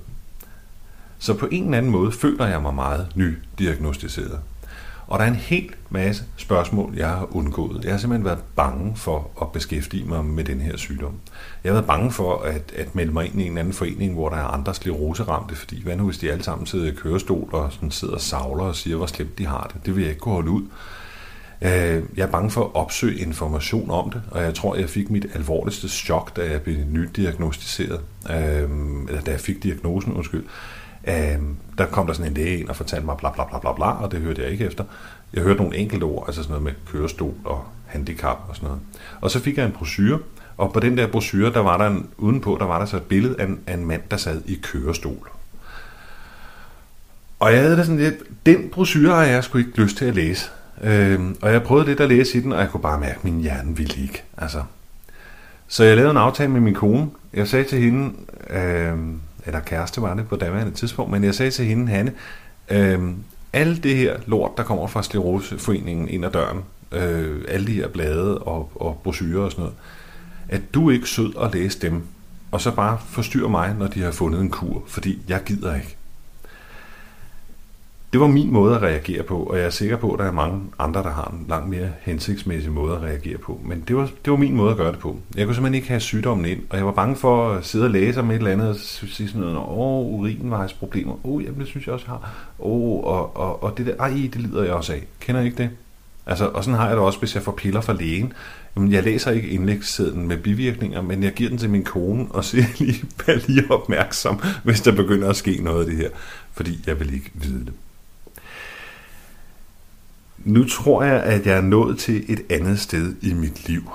Så 1.18 1.34
på 1.34 1.48
en 1.50 1.64
eller 1.64 1.78
anden 1.78 1.92
måde 1.92 2.12
føler 2.12 2.46
jeg 2.46 2.62
mig 2.62 2.74
meget 2.74 3.06
nydiagnostiseret. 3.14 4.40
Og 5.10 5.18
der 5.18 5.24
er 5.24 5.28
en 5.28 5.34
helt 5.34 5.76
masse 5.90 6.24
spørgsmål, 6.36 6.94
jeg 6.96 7.08
har 7.08 7.36
undgået. 7.36 7.84
Jeg 7.84 7.92
har 7.92 7.98
simpelthen 7.98 8.24
været 8.24 8.42
bange 8.56 8.96
for 8.96 9.30
at 9.42 9.52
beskæftige 9.52 10.04
mig 10.04 10.24
med 10.24 10.44
den 10.44 10.60
her 10.60 10.76
sygdom. 10.76 11.14
Jeg 11.64 11.70
har 11.70 11.74
været 11.74 11.86
bange 11.86 12.12
for 12.12 12.42
at, 12.42 12.72
at 12.76 12.94
melde 12.94 13.12
mig 13.12 13.26
ind 13.26 13.40
i 13.40 13.46
en 13.46 13.58
anden 13.58 13.74
forening, 13.74 14.14
hvor 14.14 14.28
der 14.28 14.36
er 14.36 14.44
andre 14.44 14.74
skleroseramte, 14.74 15.54
fordi 15.54 15.82
hvad 15.82 15.96
nu 15.96 16.04
hvis 16.04 16.18
de 16.18 16.32
alle 16.32 16.44
sammen 16.44 16.66
sidder 16.66 16.92
i 16.92 16.94
kørestol 16.94 17.48
og 17.52 17.72
sådan 17.72 17.90
sidder 17.90 18.14
og 18.14 18.20
savler 18.20 18.64
og 18.64 18.76
siger, 18.76 18.96
hvor 18.96 19.06
slemt 19.06 19.38
de 19.38 19.46
har 19.46 19.70
det. 19.74 19.86
Det 19.86 19.96
vil 19.96 20.02
jeg 20.02 20.10
ikke 20.10 20.20
kunne 20.20 20.34
holde 20.34 20.50
ud. 20.50 20.62
Øh, 21.62 22.02
jeg 22.16 22.22
er 22.22 22.30
bange 22.30 22.50
for 22.50 22.64
at 22.64 22.74
opsøge 22.74 23.18
information 23.18 23.90
om 23.90 24.10
det, 24.10 24.22
og 24.30 24.42
jeg 24.42 24.54
tror, 24.54 24.76
jeg 24.76 24.90
fik 24.90 25.10
mit 25.10 25.26
alvorligste 25.34 25.88
chok, 25.88 26.36
da 26.36 26.50
jeg 26.50 26.62
blev 26.62 26.76
nydiagnostiseret, 26.90 28.00
øh, 28.30 28.68
eller 29.08 29.20
da 29.26 29.30
jeg 29.30 29.40
fik 29.40 29.62
diagnosen, 29.62 30.12
undskyld. 30.12 30.44
Øh, 31.08 31.38
der 31.78 31.86
kom 31.86 32.06
der 32.06 32.14
sådan 32.14 32.30
en 32.30 32.34
læge 32.34 32.58
ind 32.58 32.68
og 32.68 32.76
fortalte 32.76 33.06
mig 33.06 33.16
bla 33.16 33.30
bla 33.30 33.44
bla 33.44 33.58
bla 33.58 33.72
bla, 33.72 33.90
og 33.90 34.12
det 34.12 34.20
hørte 34.20 34.42
jeg 34.42 34.50
ikke 34.50 34.64
efter. 34.64 34.84
Jeg 35.34 35.42
hørte 35.42 35.60
nogle 35.60 35.76
enkelte 35.76 36.04
ord, 36.04 36.24
altså 36.26 36.42
sådan 36.42 36.50
noget 36.50 36.64
med 36.64 36.72
kørestol 36.92 37.34
og 37.44 37.64
handicap 37.86 38.38
og 38.48 38.56
sådan 38.56 38.66
noget. 38.66 38.82
Og 39.20 39.30
så 39.30 39.40
fik 39.40 39.56
jeg 39.56 39.66
en 39.66 39.72
brochure, 39.72 40.18
og 40.56 40.72
på 40.72 40.80
den 40.80 40.98
der 40.98 41.06
brochure, 41.06 41.52
der 41.52 41.60
var 41.60 41.78
der 41.78 41.86
en, 41.86 42.08
udenpå, 42.16 42.56
der 42.60 42.66
var 42.66 42.78
der 42.78 42.86
så 42.86 42.96
et 42.96 43.02
billede 43.02 43.36
af 43.38 43.44
en, 43.44 43.60
af 43.66 43.74
en 43.74 43.86
mand, 43.86 44.02
der 44.10 44.16
sad 44.16 44.42
i 44.46 44.54
kørestol. 44.62 45.30
Og 47.38 47.52
jeg 47.52 47.60
havde 47.60 47.76
da 47.76 47.84
sådan 47.84 48.00
lidt, 48.00 48.46
den 48.46 48.70
brochure 48.72 49.14
har 49.14 49.24
jeg 49.24 49.44
sgu 49.44 49.58
ikke 49.58 49.80
lyst 49.82 49.96
til 49.96 50.04
at 50.04 50.14
læse. 50.14 50.50
Øh, 50.82 51.20
og 51.42 51.52
jeg 51.52 51.62
prøvede 51.62 51.86
lidt 51.86 52.00
at 52.00 52.08
læse 52.08 52.38
i 52.38 52.40
den, 52.40 52.52
og 52.52 52.60
jeg 52.60 52.70
kunne 52.70 52.82
bare 52.82 53.00
mærke, 53.00 53.16
at 53.16 53.24
min 53.24 53.40
hjerne 53.40 53.76
ville 53.76 54.02
ikke. 54.02 54.22
Altså. 54.38 54.62
Så 55.68 55.84
jeg 55.84 55.96
lavede 55.96 56.10
en 56.10 56.16
aftale 56.16 56.50
med 56.50 56.60
min 56.60 56.74
kone. 56.74 57.10
Jeg 57.34 57.48
sagde 57.48 57.64
til 57.64 57.78
hende, 57.78 58.12
øh, 58.50 58.98
eller 59.46 59.60
kæreste 59.60 60.02
var 60.02 60.14
det 60.14 60.28
på 60.28 60.36
daværende 60.36 60.72
tidspunkt, 60.72 61.10
men 61.10 61.24
jeg 61.24 61.34
sagde 61.34 61.50
til 61.50 61.64
hende, 61.64 61.92
Hanne, 61.92 62.12
øh, 62.70 62.98
alt 63.52 63.82
det 63.82 63.96
her 63.96 64.16
lort, 64.26 64.50
der 64.56 64.62
kommer 64.62 64.86
fra 64.86 65.02
Skleroseforeningen 65.02 66.08
ind 66.08 66.24
ad 66.24 66.30
døren, 66.30 66.60
øh, 66.92 67.44
alle 67.48 67.66
de 67.66 67.72
her 67.72 67.88
blade 67.88 68.38
og, 68.38 68.72
og 68.74 69.00
brochurer 69.04 69.44
og 69.44 69.50
sådan 69.50 69.62
noget, 69.62 69.76
at 70.48 70.60
du 70.74 70.90
ikke 70.90 71.06
sød 71.06 71.32
at 71.42 71.54
læse 71.54 71.80
dem, 71.80 72.02
og 72.50 72.60
så 72.60 72.74
bare 72.74 72.98
forstyrre 73.08 73.48
mig, 73.48 73.74
når 73.78 73.86
de 73.86 74.02
har 74.02 74.10
fundet 74.10 74.40
en 74.40 74.50
kur, 74.50 74.82
fordi 74.86 75.22
jeg 75.28 75.40
gider 75.46 75.74
ikke. 75.74 75.96
Det 78.12 78.20
var 78.20 78.26
min 78.26 78.52
måde 78.52 78.74
at 78.74 78.82
reagere 78.82 79.22
på, 79.22 79.42
og 79.42 79.58
jeg 79.58 79.66
er 79.66 79.70
sikker 79.70 79.96
på, 79.96 80.12
at 80.12 80.18
der 80.18 80.24
er 80.24 80.32
mange 80.32 80.62
andre, 80.78 81.02
der 81.02 81.10
har 81.10 81.34
en 81.40 81.46
langt 81.48 81.68
mere 81.68 81.88
hensigtsmæssig 82.00 82.72
måde 82.72 82.96
at 82.96 83.02
reagere 83.02 83.38
på. 83.38 83.60
Men 83.64 83.84
det 83.88 83.96
var, 83.96 84.10
det 84.24 84.30
var 84.30 84.36
min 84.36 84.56
måde 84.56 84.70
at 84.70 84.76
gøre 84.76 84.92
det 84.92 84.98
på. 84.98 85.18
Jeg 85.36 85.46
kunne 85.46 85.54
simpelthen 85.54 85.74
ikke 85.74 85.88
have 85.88 86.00
sygdommen 86.00 86.46
ind, 86.46 86.60
og 86.70 86.76
jeg 86.76 86.86
var 86.86 86.92
bange 86.92 87.16
for 87.16 87.50
at 87.50 87.66
sidde 87.66 87.84
og 87.84 87.90
læse 87.90 88.20
om 88.20 88.30
et 88.30 88.36
eller 88.36 88.50
andet 88.50 88.68
og 88.68 88.76
sige 88.76 89.28
sådan 89.28 89.40
noget, 89.40 89.56
åh, 89.56 90.06
urinvejsproblemer, 90.06 91.26
åh, 91.26 91.34
oh, 91.34 91.44
jamen 91.44 91.60
det 91.60 91.68
synes 91.68 91.86
jeg 91.86 91.94
også, 91.94 92.06
jeg 92.06 92.12
har, 92.12 92.30
åh, 92.58 92.72
oh, 92.72 93.04
og, 93.04 93.36
og, 93.36 93.62
og 93.62 93.78
det 93.78 93.86
der, 93.86 93.96
ej, 93.96 94.08
det 94.08 94.36
lider 94.36 94.64
jeg 94.64 94.72
også 94.72 94.92
af. 94.92 95.06
Kender 95.20 95.40
I 95.40 95.44
ikke 95.44 95.62
det? 95.62 95.70
Altså, 96.26 96.48
og 96.48 96.64
sådan 96.64 96.78
har 96.78 96.86
jeg 96.86 96.96
det 96.96 97.04
også, 97.04 97.18
hvis 97.18 97.34
jeg 97.34 97.42
får 97.42 97.52
piller 97.52 97.80
fra 97.80 97.92
lægen. 97.92 98.32
Jamen, 98.76 98.92
jeg 98.92 99.02
læser 99.02 99.30
ikke 99.30 99.48
indlægssedlen 99.48 100.28
med 100.28 100.36
bivirkninger, 100.36 101.02
men 101.02 101.22
jeg 101.22 101.32
giver 101.32 101.50
den 101.50 101.58
til 101.58 101.70
min 101.70 101.84
kone 101.84 102.26
og 102.30 102.44
siger 102.44 102.64
lige, 102.78 103.04
vær 103.26 103.34
lige 103.46 103.70
opmærksom, 103.70 104.40
hvis 104.64 104.80
der 104.80 104.92
begynder 104.92 105.28
at 105.28 105.36
ske 105.36 105.60
noget 105.62 105.80
af 105.80 105.86
det 105.86 105.96
her, 105.96 106.08
fordi 106.52 106.84
jeg 106.86 107.00
vil 107.00 107.14
ikke 107.14 107.30
vide 107.34 107.64
det. 107.64 107.72
Nu 110.44 110.64
tror 110.64 111.02
jeg, 111.02 111.22
at 111.22 111.46
jeg 111.46 111.56
er 111.56 111.60
nået 111.60 111.98
til 111.98 112.24
et 112.28 112.42
andet 112.50 112.80
sted 112.80 113.14
i 113.22 113.32
mit 113.32 113.68
liv. 113.68 113.90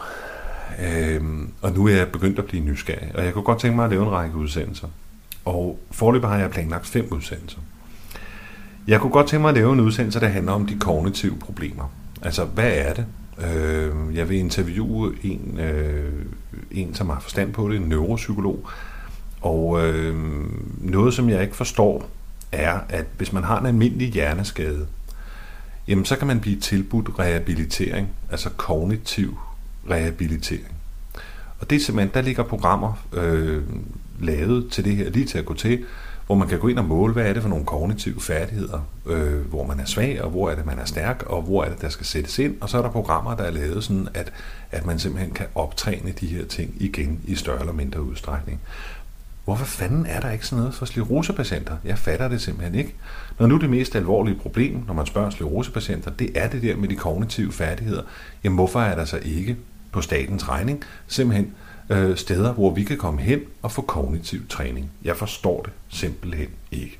Øhm, 0.79 1.49
og 1.61 1.71
nu 1.71 1.87
er 1.87 1.91
jeg 1.91 2.07
begyndt 2.07 2.39
at 2.39 2.45
blive 2.45 2.63
nysgerrig, 2.63 3.11
og 3.15 3.25
jeg 3.25 3.33
kunne 3.33 3.43
godt 3.43 3.59
tænke 3.59 3.75
mig 3.75 3.85
at 3.85 3.91
lave 3.91 4.03
en 4.03 4.11
række 4.11 4.35
udsendelser. 4.35 4.87
Og 5.45 5.79
forløbet 5.91 6.29
har 6.29 6.37
jeg 6.37 6.51
planlagt 6.51 6.87
fem 6.87 7.07
udsendelser. 7.11 7.59
Jeg 8.87 8.99
kunne 9.01 9.11
godt 9.11 9.27
tænke 9.27 9.41
mig 9.41 9.49
at 9.49 9.55
lave 9.55 9.73
en 9.73 9.79
udsendelse, 9.79 10.19
der 10.19 10.27
handler 10.27 10.51
om 10.51 10.65
de 10.65 10.79
kognitive 10.79 11.35
problemer. 11.39 11.91
Altså, 12.21 12.45
hvad 12.45 12.71
er 12.73 12.93
det? 12.93 13.05
Øh, 13.39 14.15
jeg 14.15 14.29
vil 14.29 14.37
interviewe 14.37 15.13
en, 15.23 15.59
øh, 15.59 16.25
en, 16.71 16.93
som 16.93 17.09
har 17.09 17.19
forstand 17.19 17.53
på 17.53 17.69
det, 17.69 17.75
en 17.75 17.89
neuropsykolog. 17.89 18.69
Og 19.41 19.87
øh, 19.87 20.15
noget, 20.79 21.13
som 21.13 21.29
jeg 21.29 21.41
ikke 21.41 21.55
forstår, 21.55 22.09
er, 22.51 22.79
at 22.89 23.05
hvis 23.17 23.33
man 23.33 23.43
har 23.43 23.59
en 23.59 23.65
almindelig 23.65 24.07
hjerneskade, 24.07 24.87
jamen 25.87 26.05
så 26.05 26.15
kan 26.15 26.27
man 26.27 26.39
blive 26.39 26.59
tilbudt 26.59 27.09
rehabilitering, 27.19 28.09
altså 28.31 28.49
kognitiv 28.49 29.37
rehabilitering. 29.89 30.75
Og 31.59 31.69
det 31.69 31.75
er 31.75 31.79
simpelthen, 31.79 32.13
der 32.13 32.21
ligger 32.21 32.43
programmer 32.43 33.07
øh, 33.13 33.63
lavet 34.19 34.71
til 34.71 34.85
det 34.85 34.95
her, 34.95 35.09
lige 35.09 35.25
til 35.25 35.37
at 35.37 35.45
gå 35.45 35.53
til, 35.53 35.85
hvor 36.25 36.35
man 36.35 36.47
kan 36.47 36.59
gå 36.59 36.67
ind 36.67 36.79
og 36.79 36.85
måle, 36.85 37.13
hvad 37.13 37.25
er 37.25 37.33
det 37.33 37.41
for 37.41 37.49
nogle 37.49 37.65
kognitive 37.65 38.21
færdigheder, 38.21 38.87
øh, 39.05 39.47
hvor 39.49 39.65
man 39.65 39.79
er 39.79 39.85
svag, 39.85 40.21
og 40.21 40.29
hvor 40.29 40.49
er 40.49 40.55
det, 40.55 40.65
man 40.65 40.79
er 40.79 40.85
stærk, 40.85 41.23
og 41.27 41.41
hvor 41.41 41.63
er 41.63 41.69
det, 41.69 41.81
der 41.81 41.89
skal 41.89 42.05
sættes 42.05 42.39
ind. 42.39 42.55
Og 42.61 42.69
så 42.69 42.77
er 42.77 42.81
der 42.81 42.89
programmer, 42.89 43.35
der 43.35 43.43
er 43.43 43.51
lavet 43.51 43.83
sådan, 43.83 44.07
at, 44.13 44.33
at 44.71 44.85
man 44.85 44.99
simpelthen 44.99 45.33
kan 45.33 45.45
optræne 45.55 46.11
de 46.11 46.27
her 46.27 46.45
ting 46.45 46.73
igen 46.79 47.19
i 47.23 47.35
større 47.35 47.59
eller 47.59 47.73
mindre 47.73 48.01
udstrækning. 48.01 48.61
Hvorfor 49.45 49.65
fanden 49.65 50.05
er 50.05 50.19
der 50.19 50.31
ikke 50.31 50.47
sådan 50.47 50.59
noget 50.59 50.75
for 50.75 50.85
sklerosepatienter? 50.85 51.77
Jeg 51.83 51.97
fatter 51.97 52.27
det 52.27 52.41
simpelthen 52.41 52.75
ikke. 52.75 52.95
Når 53.39 53.47
nu 53.47 53.57
det 53.57 53.69
mest 53.69 53.95
alvorlige 53.95 54.35
problem, 54.35 54.83
når 54.87 54.93
man 54.93 55.05
spørger 55.05 55.29
sklerosepatienter, 55.29 56.11
det 56.11 56.37
er 56.37 56.49
det 56.49 56.61
der 56.61 56.75
med 56.75 56.89
de 56.89 56.95
kognitive 56.95 57.51
færdigheder, 57.51 58.01
jamen 58.43 58.55
hvorfor 58.55 58.81
er 58.81 58.95
der 58.95 59.05
så 59.05 59.19
ikke 59.25 59.57
på 59.91 60.01
statens 60.01 60.49
regning 60.49 60.83
simpelthen 61.07 61.53
øh, 61.89 62.17
steder, 62.17 62.53
hvor 62.53 62.73
vi 62.73 62.83
kan 62.83 62.97
komme 62.97 63.21
hen 63.21 63.39
og 63.61 63.71
få 63.71 63.81
kognitiv 63.81 64.47
træning? 64.47 64.91
Jeg 65.03 65.17
forstår 65.17 65.61
det 65.61 65.73
simpelthen 65.89 66.49
ikke. 66.71 66.99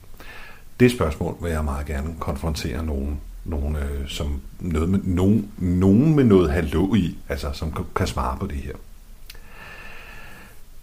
Det 0.79 0.91
spørgsmål 0.91 1.35
vil 1.41 1.51
jeg 1.51 1.63
meget 1.63 1.85
gerne 1.85 2.15
konfrontere 2.19 2.85
nogen, 2.85 3.19
nogen 3.45 3.75
øh, 3.75 4.07
som 4.07 4.41
noget 4.59 4.89
med, 4.89 4.99
nogen, 5.03 5.51
nogen 5.57 6.15
med 6.15 6.23
noget 6.23 6.51
hallo 6.51 6.95
i, 6.95 7.17
altså 7.29 7.51
som 7.53 7.71
kan, 7.71 7.85
kan 7.95 8.07
svare 8.07 8.37
på 8.39 8.47
det 8.47 8.57
her. 8.57 8.73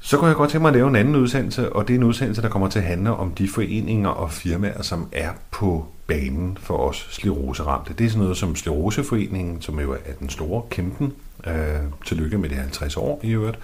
Så 0.04 0.16
kunne 0.16 0.28
jeg 0.28 0.36
godt 0.36 0.50
tænke 0.50 0.62
mig 0.62 0.68
at 0.68 0.74
lave 0.74 0.88
en 0.88 0.96
anden 0.96 1.16
udsendelse, 1.16 1.72
og 1.72 1.88
det 1.88 1.94
er 1.94 1.98
en 1.98 2.04
udsendelse, 2.04 2.42
der 2.42 2.48
kommer 2.48 2.68
til 2.68 2.78
at 2.78 2.84
handle 2.84 3.10
om 3.10 3.34
de 3.34 3.48
foreninger 3.48 4.08
og 4.08 4.30
firmaer, 4.30 4.82
som 4.82 5.08
er 5.12 5.30
på 5.50 5.86
banen 6.06 6.58
for 6.60 6.76
os 6.76 7.06
skleroseramte. 7.10 7.94
Det 7.94 8.06
er 8.06 8.08
sådan 8.08 8.22
noget 8.22 8.36
som 8.36 8.56
Skleroseforeningen, 8.56 9.62
som 9.62 9.80
jo 9.80 9.92
er 9.92 10.12
den 10.20 10.28
store 10.28 10.62
kæmpen. 10.70 11.12
Øh, 11.46 11.54
tillykke 12.06 12.38
med 12.38 12.48
de 12.48 12.54
50 12.54 12.96
år 12.96 13.20
i 13.22 13.30
øvrigt. 13.30 13.58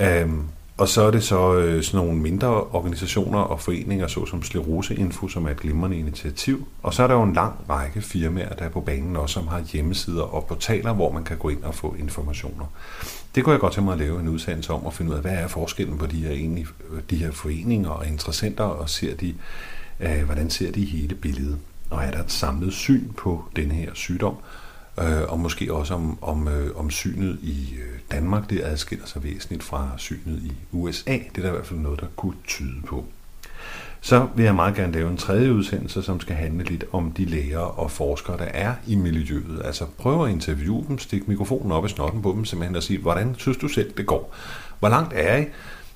Øh, 0.00 0.28
og 0.76 0.88
så 0.88 1.02
er 1.02 1.10
det 1.10 1.24
så 1.24 1.54
øh, 1.54 1.82
sådan 1.82 2.06
nogle 2.06 2.20
mindre 2.20 2.48
organisationer 2.48 3.38
og 3.38 3.60
foreninger, 3.60 4.06
såsom 4.06 4.42
Sleroseinfo, 4.42 5.28
som 5.28 5.44
er 5.46 5.50
et 5.50 5.60
glimrende 5.60 5.98
initiativ. 5.98 6.66
Og 6.82 6.94
så 6.94 7.02
er 7.02 7.06
der 7.06 7.14
jo 7.14 7.22
en 7.22 7.32
lang 7.32 7.54
række 7.70 8.00
firmaer, 8.00 8.54
der 8.54 8.64
er 8.64 8.68
på 8.68 8.80
banen 8.80 9.16
også, 9.16 9.32
som 9.32 9.48
har 9.48 9.62
hjemmesider 9.72 10.22
og 10.22 10.46
portaler, 10.46 10.92
hvor 10.92 11.12
man 11.12 11.24
kan 11.24 11.38
gå 11.38 11.48
ind 11.48 11.62
og 11.62 11.74
få 11.74 11.96
informationer. 11.98 12.66
Det 13.34 13.44
kunne 13.44 13.52
jeg 13.52 13.60
godt 13.60 13.72
tænke 13.72 13.84
mig 13.84 13.92
at 13.92 13.98
lave 13.98 14.20
en 14.20 14.28
udsendelse 14.28 14.72
om 14.72 14.86
og 14.86 14.94
finde 14.94 15.10
ud 15.10 15.16
af, 15.16 15.22
hvad 15.22 15.32
er 15.32 15.48
forskellen 15.48 15.98
på 15.98 16.06
de 16.06 16.16
her, 16.16 16.30
egentlig, 16.30 16.66
øh, 16.90 17.02
de 17.10 17.16
her 17.16 17.32
foreninger 17.32 17.90
og 17.90 18.06
interessenter, 18.06 18.64
og 18.64 18.90
ser 18.90 19.16
de, 19.16 19.34
øh, 20.00 20.22
hvordan 20.24 20.50
ser 20.50 20.72
de 20.72 20.84
hele 20.84 21.14
billedet. 21.14 21.58
Og 21.90 22.04
er 22.04 22.10
der 22.10 22.22
et 22.22 22.32
samlet 22.32 22.72
syn 22.72 23.12
på 23.12 23.44
den 23.56 23.70
her 23.70 23.90
sygdom, 23.94 24.36
øh, 25.00 25.22
og 25.28 25.40
måske 25.40 25.74
også 25.74 25.94
om, 25.94 26.18
om, 26.22 26.48
øh, 26.48 26.76
om 26.76 26.90
synet 26.90 27.38
i 27.42 27.74
øh, 27.74 27.98
Danmark, 28.12 28.50
det 28.50 28.60
adskiller 28.64 29.06
sig 29.06 29.24
væsentligt 29.24 29.62
fra 29.62 29.90
synet 29.96 30.42
i 30.42 30.52
USA. 30.72 31.12
Det 31.12 31.38
er 31.38 31.42
der 31.42 31.48
i 31.48 31.52
hvert 31.52 31.66
fald 31.66 31.80
noget, 31.80 32.00
der 32.00 32.06
kunne 32.16 32.36
tyde 32.46 32.82
på. 32.86 33.04
Så 34.00 34.28
vil 34.36 34.44
jeg 34.44 34.54
meget 34.54 34.74
gerne 34.74 34.92
lave 34.92 35.10
en 35.10 35.16
tredje 35.16 35.52
udsendelse, 35.52 36.02
som 36.02 36.20
skal 36.20 36.34
handle 36.36 36.64
lidt 36.64 36.84
om 36.92 37.12
de 37.12 37.24
læger 37.24 37.58
og 37.58 37.90
forskere, 37.90 38.38
der 38.38 38.44
er 38.44 38.74
i 38.86 38.94
miljøet. 38.94 39.62
Altså 39.64 39.84
prøv 39.98 40.24
at 40.24 40.30
interviewe 40.30 40.84
dem, 40.88 40.98
stik 40.98 41.28
mikrofonen 41.28 41.72
op 41.72 41.86
i 41.86 41.88
snotten 41.88 42.22
på 42.22 42.32
dem, 42.36 42.44
simpelthen 42.44 42.76
og 42.76 42.82
sige, 42.82 42.98
hvordan 42.98 43.34
synes 43.38 43.56
du 43.56 43.68
selv, 43.68 43.92
det 43.96 44.06
går? 44.06 44.34
Hvor 44.80 44.88
langt 44.88 45.12
er 45.16 45.36
I? 45.36 45.44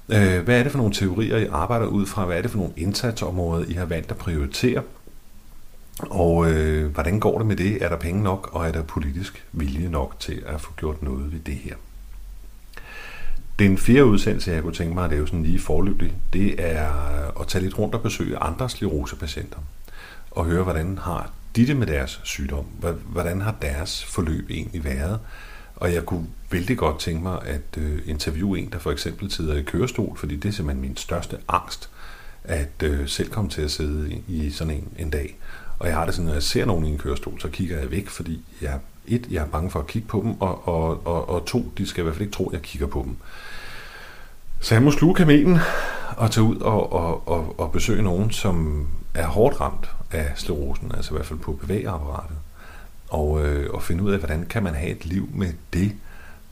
Øh, 0.08 0.44
hvad 0.44 0.58
er 0.58 0.62
det 0.62 0.72
for 0.72 0.78
nogle 0.78 0.94
teorier, 0.94 1.36
I 1.36 1.46
arbejder 1.46 1.86
ud 1.86 2.06
fra? 2.06 2.24
Hvad 2.24 2.38
er 2.38 2.42
det 2.42 2.50
for 2.50 2.58
nogle 2.58 2.72
indsatsområder, 2.76 3.64
I 3.68 3.72
har 3.72 3.84
valgt 3.84 4.10
at 4.10 4.16
prioritere? 4.16 4.82
Og 6.00 6.50
øh, 6.50 6.92
hvordan 6.92 7.20
går 7.20 7.38
det 7.38 7.46
med 7.46 7.56
det? 7.56 7.82
Er 7.82 7.88
der 7.88 7.96
penge 7.96 8.22
nok, 8.22 8.50
og 8.52 8.68
er 8.68 8.72
der 8.72 8.82
politisk 8.82 9.46
vilje 9.52 9.88
nok 9.88 10.14
til 10.18 10.42
at 10.46 10.60
få 10.60 10.72
gjort 10.76 11.02
noget 11.02 11.32
ved 11.32 11.40
det 11.40 11.54
her? 11.54 11.74
Den 13.58 13.78
fjerde 13.78 14.04
udsendelse, 14.04 14.50
jeg 14.50 14.62
kunne 14.62 14.74
tænke 14.74 14.94
mig 14.94 15.04
at 15.04 15.10
lave 15.10 15.26
sådan 15.26 15.42
lige 15.42 15.58
forløbig, 15.58 16.12
det 16.32 16.54
er 16.58 16.90
at 17.40 17.46
tage 17.46 17.64
lidt 17.64 17.78
rundt 17.78 17.94
og 17.94 18.02
besøge 18.02 18.38
andre 18.38 18.70
sklerosepatienter 18.70 19.58
og 20.30 20.44
høre, 20.44 20.62
hvordan 20.62 20.98
har 20.98 21.30
de 21.56 21.66
det 21.66 21.76
med 21.76 21.86
deres 21.86 22.20
sygdom? 22.24 22.64
Hvordan 23.06 23.40
har 23.40 23.54
deres 23.62 24.04
forløb 24.04 24.50
egentlig 24.50 24.84
været? 24.84 25.20
Og 25.76 25.94
jeg 25.94 26.06
kunne 26.06 26.26
vældig 26.50 26.78
godt 26.78 27.00
tænke 27.00 27.22
mig 27.22 27.42
at 27.42 27.78
øh, 27.78 27.98
interviewe 28.06 28.58
en, 28.58 28.70
der 28.72 28.78
for 28.78 28.90
eksempel 28.90 29.30
sidder 29.30 29.54
i 29.54 29.62
kørestol, 29.62 30.16
fordi 30.16 30.36
det 30.36 30.48
er 30.48 30.52
simpelthen 30.52 30.82
min 30.82 30.96
største 30.96 31.38
angst, 31.48 31.90
at 32.44 32.82
øh, 32.82 33.08
selv 33.08 33.30
komme 33.30 33.50
til 33.50 33.62
at 33.62 33.70
sidde 33.70 34.22
i 34.28 34.50
sådan 34.50 34.74
en 34.74 34.88
en 34.98 35.10
dag. 35.10 35.36
Og 35.78 35.86
jeg 35.86 35.94
har 35.94 36.04
det 36.04 36.14
sådan, 36.14 36.26
når 36.26 36.32
jeg 36.32 36.42
ser 36.42 36.64
nogen 36.64 36.84
i 36.84 36.88
en 36.88 36.98
kørestol, 36.98 37.40
så 37.40 37.48
kigger 37.48 37.78
jeg 37.78 37.90
væk, 37.90 38.08
fordi 38.08 38.44
jeg, 38.62 38.78
et, 39.06 39.26
jeg 39.30 39.42
er 39.42 39.46
bange 39.46 39.70
for 39.70 39.78
at 39.78 39.86
kigge 39.86 40.08
på 40.08 40.20
dem, 40.24 40.40
og, 40.40 40.68
og, 40.68 41.06
og, 41.06 41.28
og 41.28 41.44
to, 41.44 41.72
de 41.78 41.86
skal 41.86 42.00
i 42.00 42.04
hvert 42.04 42.14
fald 42.14 42.26
ikke 42.26 42.36
tro, 42.36 42.46
at 42.46 42.52
jeg 42.52 42.62
kigger 42.62 42.86
på 42.86 43.02
dem. 43.04 43.16
Så 44.60 44.74
jeg 44.74 44.82
må 44.82 44.90
sluge 44.90 45.14
kamelen 45.14 45.58
og 46.16 46.30
tage 46.30 46.44
ud 46.44 46.56
og, 46.56 46.92
og, 46.92 47.28
og, 47.28 47.60
og 47.60 47.72
besøge 47.72 48.02
nogen, 48.02 48.30
som 48.30 48.86
er 49.14 49.26
hårdt 49.26 49.60
ramt 49.60 49.90
af 50.10 50.32
sklerosen, 50.36 50.92
altså 50.94 51.14
i 51.14 51.16
hvert 51.16 51.26
fald 51.26 51.38
på 51.38 51.52
bevægeapparatet, 51.52 52.36
og, 53.08 53.46
øh, 53.46 53.70
og 53.74 53.82
finde 53.82 54.02
ud 54.02 54.12
af, 54.12 54.18
hvordan 54.18 54.46
kan 54.46 54.62
man 54.62 54.74
have 54.74 54.90
et 54.90 55.06
liv 55.06 55.28
med 55.34 55.52
det, 55.72 55.92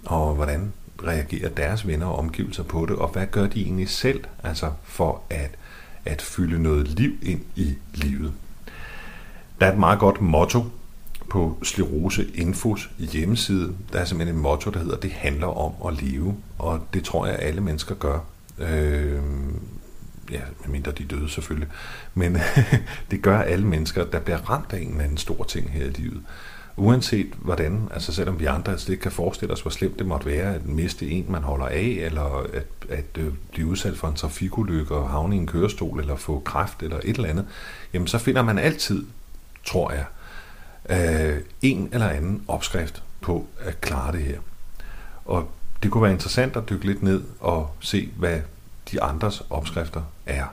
og 0.05 0.35
hvordan 0.35 0.73
reagerer 1.05 1.49
deres 1.49 1.87
venner 1.87 2.07
og 2.07 2.19
omgivelser 2.19 2.63
på 2.63 2.87
det, 2.87 2.97
og 2.97 3.09
hvad 3.09 3.27
gør 3.27 3.47
de 3.47 3.63
egentlig 3.63 3.89
selv, 3.89 4.25
altså 4.43 4.71
for 4.85 5.23
at, 5.31 5.51
at 6.05 6.23
fylde 6.23 6.63
noget 6.63 6.89
liv 6.89 7.13
ind 7.23 7.41
i 7.57 7.75
livet. 7.95 8.33
Der 9.61 9.67
er 9.67 9.73
et 9.73 9.79
meget 9.79 9.99
godt 9.99 10.21
motto 10.21 10.65
på 11.31 11.59
Slerose 11.63 12.27
Infos 12.35 12.91
hjemmeside. 12.99 13.75
Der 13.93 13.99
er 13.99 14.05
simpelthen 14.05 14.37
et 14.37 14.43
motto, 14.43 14.71
der 14.71 14.79
hedder, 14.79 14.97
det 14.97 15.13
handler 15.13 15.47
om 15.47 15.73
at 15.89 16.03
leve. 16.03 16.37
Og 16.59 16.87
det 16.95 17.05
tror 17.05 17.27
jeg, 17.27 17.39
alle 17.39 17.61
mennesker 17.61 17.95
gør. 17.95 18.19
Øh, 18.59 19.21
ja, 20.31 20.41
medmindre 20.65 20.93
de 20.93 21.05
døde 21.05 21.29
selvfølgelig. 21.29 21.69
Men 22.15 22.39
det 23.11 23.23
gør 23.23 23.39
alle 23.39 23.67
mennesker, 23.67 24.05
der 24.05 24.21
bliver 24.21 24.51
ramt 24.51 24.73
af 24.73 24.79
en 24.79 24.91
eller 24.91 25.05
anden 25.05 25.17
stor 25.17 25.45
ting 25.45 25.71
her 25.71 25.85
i 25.85 25.91
livet. 25.91 26.23
Uanset 26.79 27.35
hvordan, 27.39 27.89
altså 27.95 28.13
selvom 28.13 28.41
vi 28.41 28.45
andre 28.45 28.79
slet 28.79 28.93
ikke 28.93 29.03
kan 29.03 29.13
forestille 29.13 29.53
os, 29.53 29.61
hvor 29.61 29.71
slemt 29.71 29.99
det 29.99 30.07
måtte 30.07 30.27
være 30.27 30.55
at 30.55 30.67
miste 30.67 31.11
en, 31.11 31.27
man 31.29 31.43
holder 31.43 31.67
af, 31.67 31.99
eller 32.01 32.47
at, 32.55 32.67
at 32.89 33.19
øh, 33.19 33.33
blive 33.53 33.67
udsat 33.67 33.97
for 33.97 34.09
en 34.09 34.15
trafikulykke 34.15 34.95
og 34.95 35.11
havne 35.11 35.37
i 35.37 35.39
en 35.39 35.47
kørestol, 35.47 36.01
eller 36.01 36.17
få 36.17 36.43
kræft, 36.45 36.83
eller 36.83 36.97
et 37.05 37.17
eller 37.17 37.29
andet, 37.29 37.47
jamen 37.93 38.09
så 38.09 38.19
finder 38.19 38.43
man 38.43 38.59
altid, 38.59 39.07
tror 39.67 39.93
jeg, 39.93 40.05
øh, 40.91 41.41
en 41.63 41.89
eller 41.93 42.09
anden 42.09 42.43
opskrift 42.49 43.03
på 43.21 43.47
at 43.61 43.81
klare 43.81 44.13
det 44.13 44.23
her. 44.23 44.39
Og 45.25 45.49
det 45.83 45.91
kunne 45.91 46.03
være 46.03 46.13
interessant 46.13 46.57
at 46.57 46.69
dykke 46.71 46.87
lidt 46.87 47.03
ned 47.03 47.23
og 47.41 47.71
se, 47.81 48.11
hvad 48.17 48.41
de 48.93 49.03
andres 49.03 49.43
opskrifter 49.51 50.03
er. 50.27 50.45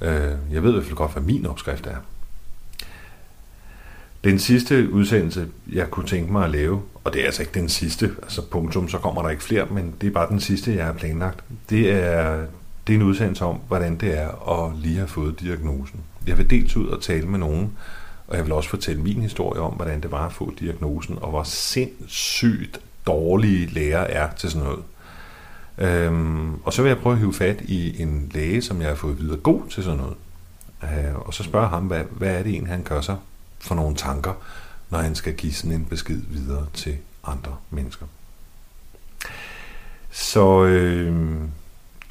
Øh, 0.00 0.32
jeg 0.50 0.62
ved 0.62 0.70
i 0.70 0.72
hvert 0.72 0.84
fald 0.84 0.96
godt, 0.96 1.12
hvad 1.12 1.22
min 1.22 1.46
opskrift 1.46 1.86
er. 1.86 1.96
Den 4.24 4.38
sidste 4.38 4.90
udsendelse, 4.90 5.48
jeg 5.72 5.90
kunne 5.90 6.06
tænke 6.06 6.32
mig 6.32 6.44
at 6.44 6.50
lave, 6.50 6.82
og 7.04 7.12
det 7.12 7.20
er 7.20 7.26
altså 7.26 7.42
ikke 7.42 7.54
den 7.54 7.68
sidste, 7.68 8.10
altså 8.22 8.42
punktum, 8.42 8.88
så 8.88 8.98
kommer 8.98 9.22
der 9.22 9.28
ikke 9.28 9.42
flere, 9.42 9.66
men 9.70 9.94
det 10.00 10.06
er 10.06 10.10
bare 10.10 10.28
den 10.28 10.40
sidste, 10.40 10.74
jeg 10.74 10.84
har 10.84 10.92
planlagt. 10.92 11.44
Det 11.70 11.92
er, 11.92 12.46
det 12.86 12.92
er 12.92 12.96
en 12.96 13.02
udsendelse 13.02 13.44
om, 13.44 13.60
hvordan 13.68 13.96
det 13.96 14.18
er 14.18 14.50
at 14.50 14.78
lige 14.78 14.96
have 14.96 15.08
fået 15.08 15.40
diagnosen. 15.40 16.00
Jeg 16.26 16.38
vil 16.38 16.50
dels 16.50 16.76
ud 16.76 16.86
og 16.86 17.02
tale 17.02 17.26
med 17.26 17.38
nogen, 17.38 17.76
og 18.26 18.36
jeg 18.36 18.44
vil 18.44 18.52
også 18.52 18.70
fortælle 18.70 19.02
min 19.02 19.22
historie 19.22 19.60
om, 19.60 19.72
hvordan 19.72 20.00
det 20.00 20.10
var 20.10 20.26
at 20.26 20.32
få 20.32 20.52
diagnosen, 20.60 21.18
og 21.20 21.30
hvor 21.30 21.42
sindssygt 21.42 22.80
dårlige 23.06 23.66
læger 23.66 23.98
er 23.98 24.34
til 24.34 24.50
sådan 24.50 24.68
noget. 24.68 24.84
Øhm, 25.78 26.54
og 26.54 26.72
så 26.72 26.82
vil 26.82 26.88
jeg 26.88 26.98
prøve 26.98 27.12
at 27.12 27.18
hive 27.18 27.34
fat 27.34 27.60
i 27.60 28.02
en 28.02 28.30
læge, 28.34 28.62
som 28.62 28.80
jeg 28.80 28.88
har 28.88 28.94
fået 28.94 29.20
videre 29.20 29.36
god 29.36 29.68
til 29.70 29.82
sådan 29.84 29.98
noget. 29.98 30.16
Øh, 30.82 31.14
og 31.14 31.34
så 31.34 31.42
spørger 31.42 31.68
ham, 31.68 31.86
hvad, 31.86 32.04
hvad 32.10 32.38
er 32.38 32.42
det 32.42 32.52
egentlig, 32.52 32.72
han 32.72 32.82
gør 32.82 33.00
sig 33.00 33.16
for 33.60 33.74
nogle 33.74 33.96
tanker, 33.96 34.32
når 34.90 34.98
han 34.98 35.14
skal 35.14 35.34
give 35.34 35.52
sådan 35.52 35.72
en 35.72 35.84
besked 35.84 36.20
videre 36.30 36.66
til 36.74 36.96
andre 37.24 37.56
mennesker. 37.70 38.06
Så 40.10 40.64
øh, 40.64 41.40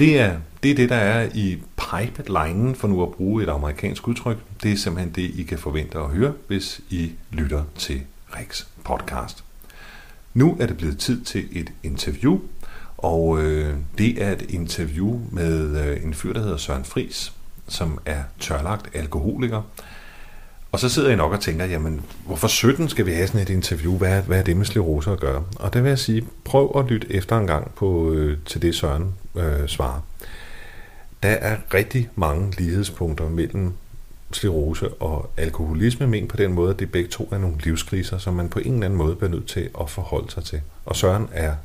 det, 0.03 0.19
er, 0.19 0.37
det 0.63 0.71
er 0.71 0.75
det, 0.75 0.89
der 0.89 0.95
er 0.95 1.29
i 1.33 1.57
pipeline, 1.77 2.75
for 2.75 2.87
nu 2.87 3.03
at 3.03 3.11
bruge 3.11 3.43
et 3.43 3.49
amerikansk 3.49 4.07
udtryk. 4.07 4.37
Det 4.63 4.71
er 4.71 4.77
simpelthen 4.77 5.13
det, 5.13 5.39
I 5.39 5.43
kan 5.43 5.57
forvente 5.57 5.99
at 5.99 6.09
høre, 6.09 6.33
hvis 6.47 6.81
I 6.89 7.11
lytter 7.31 7.63
til 7.75 8.01
Rex 8.29 8.65
podcast. 8.83 9.43
Nu 10.33 10.57
er 10.59 10.65
det 10.65 10.77
blevet 10.77 10.97
tid 10.97 11.21
til 11.21 11.47
et 11.51 11.71
interview, 11.83 12.39
og 12.97 13.43
øh, 13.43 13.75
det 13.97 14.23
er 14.23 14.31
et 14.31 14.41
interview 14.49 15.21
med 15.31 15.87
øh, 15.87 16.03
en 16.03 16.13
fyr, 16.13 16.33
der 16.33 16.41
hedder 16.41 16.57
Søren 16.57 16.83
Fris, 16.85 17.33
som 17.67 17.99
er 18.05 18.23
tørlagt 18.39 18.95
alkoholiker. 18.95 19.61
Og 20.73 20.79
så 20.79 20.89
sidder 20.89 21.07
jeg 21.07 21.17
nok 21.17 21.31
og 21.31 21.41
tænker, 21.41 21.65
jamen, 21.65 22.05
hvorfor 22.25 22.47
17 22.47 22.89
skal 22.89 23.05
vi 23.05 23.11
have 23.11 23.27
sådan 23.27 23.41
et 23.41 23.49
interview? 23.49 23.97
Hvad, 23.97 24.21
hvad 24.21 24.39
er 24.39 24.43
det 24.43 24.57
med 24.57 24.65
sklerose 24.65 25.11
at 25.11 25.19
gøre? 25.19 25.43
Og 25.55 25.73
der 25.73 25.81
vil 25.81 25.89
jeg 25.89 25.99
sige, 25.99 26.27
prøv 26.43 26.71
at 26.75 26.85
lytte 26.85 27.13
efter 27.13 27.37
en 27.37 27.47
gang 27.47 27.75
på, 27.75 28.11
øh, 28.11 28.37
til 28.45 28.61
det 28.61 28.75
Søren 28.75 29.13
øh, 29.35 29.67
svarer. 29.67 30.01
Der 31.23 31.29
er 31.29 31.57
rigtig 31.73 32.09
mange 32.15 32.53
lighedspunkter 32.57 33.29
mellem 33.29 33.73
sklerose 34.31 34.89
og 34.89 35.29
alkoholisme, 35.37 36.07
men 36.07 36.27
på 36.27 36.37
den 36.37 36.53
måde, 36.53 36.73
at 36.73 36.79
det 36.79 36.91
begge 36.91 37.09
to 37.09 37.29
er 37.31 37.37
nogle 37.37 37.57
livskriser, 37.63 38.17
som 38.17 38.33
man 38.33 38.49
på 38.49 38.59
en 38.59 38.73
eller 38.73 38.85
anden 38.85 38.97
måde 38.97 39.15
bliver 39.15 39.31
nødt 39.31 39.47
til 39.47 39.69
at 39.81 39.89
forholde 39.89 40.31
sig 40.31 40.43
til. 40.43 40.61
Og 40.85 40.95
Søren 40.95 41.29
er 41.31 41.55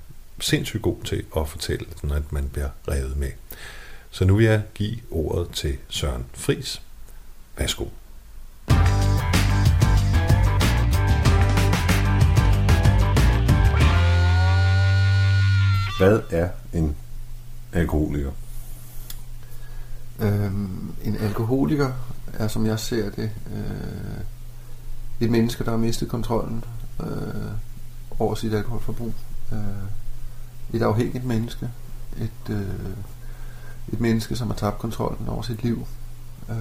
sindssygt 0.41 0.83
god 0.83 0.97
til 1.05 1.25
at 1.37 1.49
fortælle, 1.49 1.87
når 2.03 2.17
man 2.31 2.49
bliver 2.53 2.69
revet 2.89 3.17
med. 3.17 3.31
Så 4.11 4.25
nu 4.25 4.37
vil 4.37 4.47
jeg 4.47 4.63
give 4.75 4.97
ordet 5.11 5.49
til 5.51 5.77
Søren 5.89 6.25
Fris. 6.35 6.83
Værsgo. 7.59 7.85
Hvad 15.99 16.21
er 16.31 16.49
en 16.73 16.97
alkoholiker? 17.73 18.31
Øhm, 20.19 20.95
en 21.05 21.17
alkoholiker 21.17 21.93
er, 22.33 22.49
som 22.49 22.67
jeg 22.67 22.79
ser 22.79 23.11
det, 23.11 23.31
øh, 23.55 24.21
et 25.21 25.31
menneske, 25.31 25.65
der 25.65 25.71
har 25.71 25.79
mistet 25.79 26.09
kontrollen 26.09 26.65
øh, 27.01 27.53
over 28.19 28.35
sit 28.35 28.55
alkoholforbrug. 28.55 29.15
Øh, 29.53 29.59
et 30.73 30.83
afhængigt 30.83 31.25
menneske. 31.25 31.69
Et, 32.17 32.51
øh, 32.51 32.97
et 33.93 34.01
menneske, 34.01 34.37
som 34.37 34.49
har 34.49 34.57
tabt 34.57 34.79
kontrollen 34.79 35.29
over 35.29 35.43
sit 35.43 35.63
liv. 35.63 35.87
Øh, 36.51 36.57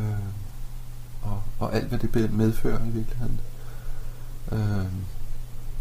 og, 1.22 1.42
og 1.60 1.76
alt, 1.76 1.88
hvad 1.88 2.00
det 2.00 2.34
medfører 2.34 2.86
i 2.86 2.90
virkeligheden. 2.90 3.40
Øh, 4.52 4.86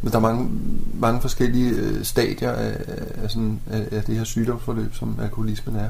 men 0.07 0.13
der 0.13 0.19
er 0.19 0.23
mange, 0.23 0.51
mange 0.95 1.21
forskellige 1.21 1.71
øh, 1.71 2.05
stadier 2.05 2.53
af, 2.53 2.77
af, 3.23 3.31
sådan, 3.31 3.61
af, 3.71 3.89
af 3.93 4.03
det 4.03 4.17
her 4.17 4.25
sygdomsforløb, 4.25 4.95
som 4.95 5.17
alkoholismen 5.23 5.77
er. 5.77 5.89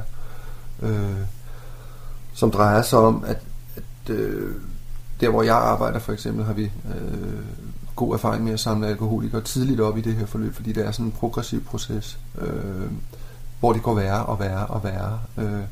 Øh, 0.81 1.21
som 2.33 2.51
drejer 2.51 2.81
sig 2.81 2.99
om, 2.99 3.23
at, 3.27 3.37
at 3.75 4.09
øh, 4.09 4.55
der 5.21 5.29
hvor 5.29 5.43
jeg 5.43 5.55
arbejder 5.55 5.99
for 5.99 6.13
eksempel, 6.13 6.45
har 6.45 6.53
vi 6.53 6.63
øh, 6.63 7.45
god 7.95 8.13
erfaring 8.13 8.43
med 8.43 8.53
at 8.53 8.59
samle 8.59 8.87
alkoholikere 8.87 9.41
tidligt 9.41 9.79
op 9.79 9.97
i 9.97 10.01
det 10.01 10.15
her 10.15 10.25
forløb, 10.25 10.55
fordi 10.55 10.71
det 10.71 10.85
er 10.85 10.91
sådan 10.91 11.05
en 11.05 11.11
progressiv 11.11 11.63
proces, 11.63 12.19
øh, 12.37 12.91
hvor 13.59 13.73
det 13.73 13.83
går 13.83 13.95
værre 13.95 14.25
og 14.25 14.39
værre 14.39 14.65
og 14.65 14.83
værre, 14.83 15.19
øh, 15.37 15.63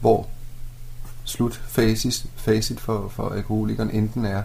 hvor 0.00 0.26
slutfacit 1.24 2.26
facit 2.36 2.80
for, 2.80 3.08
for 3.08 3.28
alkoholikeren 3.28 3.90
enten 3.90 4.24
er 4.24 4.42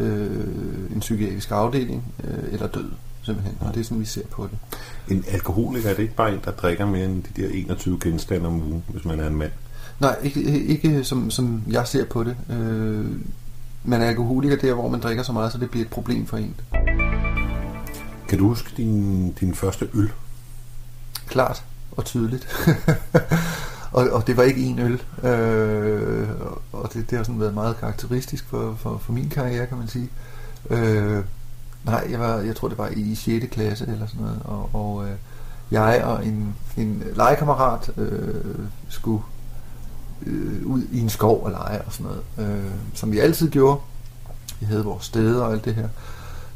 øh, 0.00 0.94
en 0.94 1.00
psykiatrisk 1.00 1.50
afdeling 1.50 2.04
øh, 2.24 2.52
eller 2.52 2.66
død 2.66 2.90
simpelthen. 3.22 3.56
Og 3.60 3.74
det 3.74 3.80
er 3.80 3.84
sådan, 3.84 4.00
vi 4.00 4.04
ser 4.04 4.26
på 4.30 4.48
det. 4.50 4.58
En 5.16 5.24
alkoholiker, 5.28 5.90
er 5.90 5.94
det 5.94 6.02
ikke 6.02 6.14
bare 6.14 6.32
en, 6.32 6.40
der 6.44 6.50
drikker 6.50 6.86
mere 6.86 7.04
end 7.04 7.22
de 7.22 7.42
der 7.42 7.48
21 7.48 7.98
genstande 8.00 8.46
om 8.46 8.62
ugen, 8.62 8.84
hvis 8.88 9.04
man 9.04 9.20
er 9.20 9.26
en 9.26 9.36
mand? 9.36 9.52
Nej, 10.00 10.16
ikke, 10.22 10.64
ikke 10.64 11.04
som, 11.04 11.30
som 11.30 11.62
jeg 11.70 11.86
ser 11.86 12.04
på 12.04 12.24
det. 12.24 12.36
Øh, 12.50 13.06
man 13.84 14.02
er 14.02 14.06
alkoholiker 14.06 14.56
der, 14.56 14.74
hvor 14.74 14.88
man 14.88 15.00
drikker 15.00 15.22
så 15.22 15.32
meget, 15.32 15.52
så 15.52 15.58
det 15.58 15.70
bliver 15.70 15.84
et 15.84 15.90
problem 15.90 16.26
for 16.26 16.36
en. 16.36 16.54
Kan 18.28 18.38
du 18.38 18.48
huske 18.48 18.70
din, 18.76 19.32
din 19.32 19.54
første 19.54 19.88
øl? 19.94 20.10
Klart 21.26 21.64
og 21.90 22.04
tydeligt. 22.04 22.48
og, 23.98 24.10
og 24.12 24.26
det 24.26 24.36
var 24.36 24.42
ikke 24.42 24.64
en 24.64 24.78
øl. 24.78 25.02
Øh, 25.28 26.28
og 26.72 26.92
det, 26.92 27.10
det 27.10 27.18
har 27.18 27.24
sådan 27.24 27.40
været 27.40 27.54
meget 27.54 27.76
karakteristisk 27.76 28.48
for, 28.48 28.74
for, 28.78 28.98
for 28.98 29.12
min 29.12 29.28
karriere, 29.28 29.66
kan 29.66 29.78
man 29.78 29.88
sige. 29.88 30.08
Øh, 30.70 31.24
nej, 31.84 32.06
jeg, 32.10 32.20
var, 32.20 32.36
jeg 32.36 32.56
tror, 32.56 32.68
det 32.68 32.78
var 32.78 32.88
i 32.96 33.14
6. 33.14 33.46
klasse 33.50 33.86
eller 33.86 34.06
sådan 34.06 34.22
noget. 34.22 34.40
Og, 34.44 34.70
og 34.72 35.08
øh, 35.08 35.14
jeg 35.70 36.02
og 36.04 36.26
en, 36.26 36.54
en 36.76 37.02
legekammerat 37.16 37.90
øh, 37.96 38.34
skulle 38.88 39.22
øh, 40.26 40.66
ud 40.66 40.82
i 40.92 41.00
en 41.00 41.08
skov 41.08 41.44
og 41.44 41.50
lege 41.50 41.82
og 41.82 41.92
sådan 41.92 42.12
noget. 42.36 42.50
Øh, 42.50 42.70
som 42.94 43.12
vi 43.12 43.18
altid 43.18 43.50
gjorde. 43.50 43.80
Vi 44.60 44.66
havde 44.66 44.84
vores 44.84 45.04
steder 45.04 45.42
og 45.42 45.52
alt 45.52 45.64
det 45.64 45.74
her. 45.74 45.88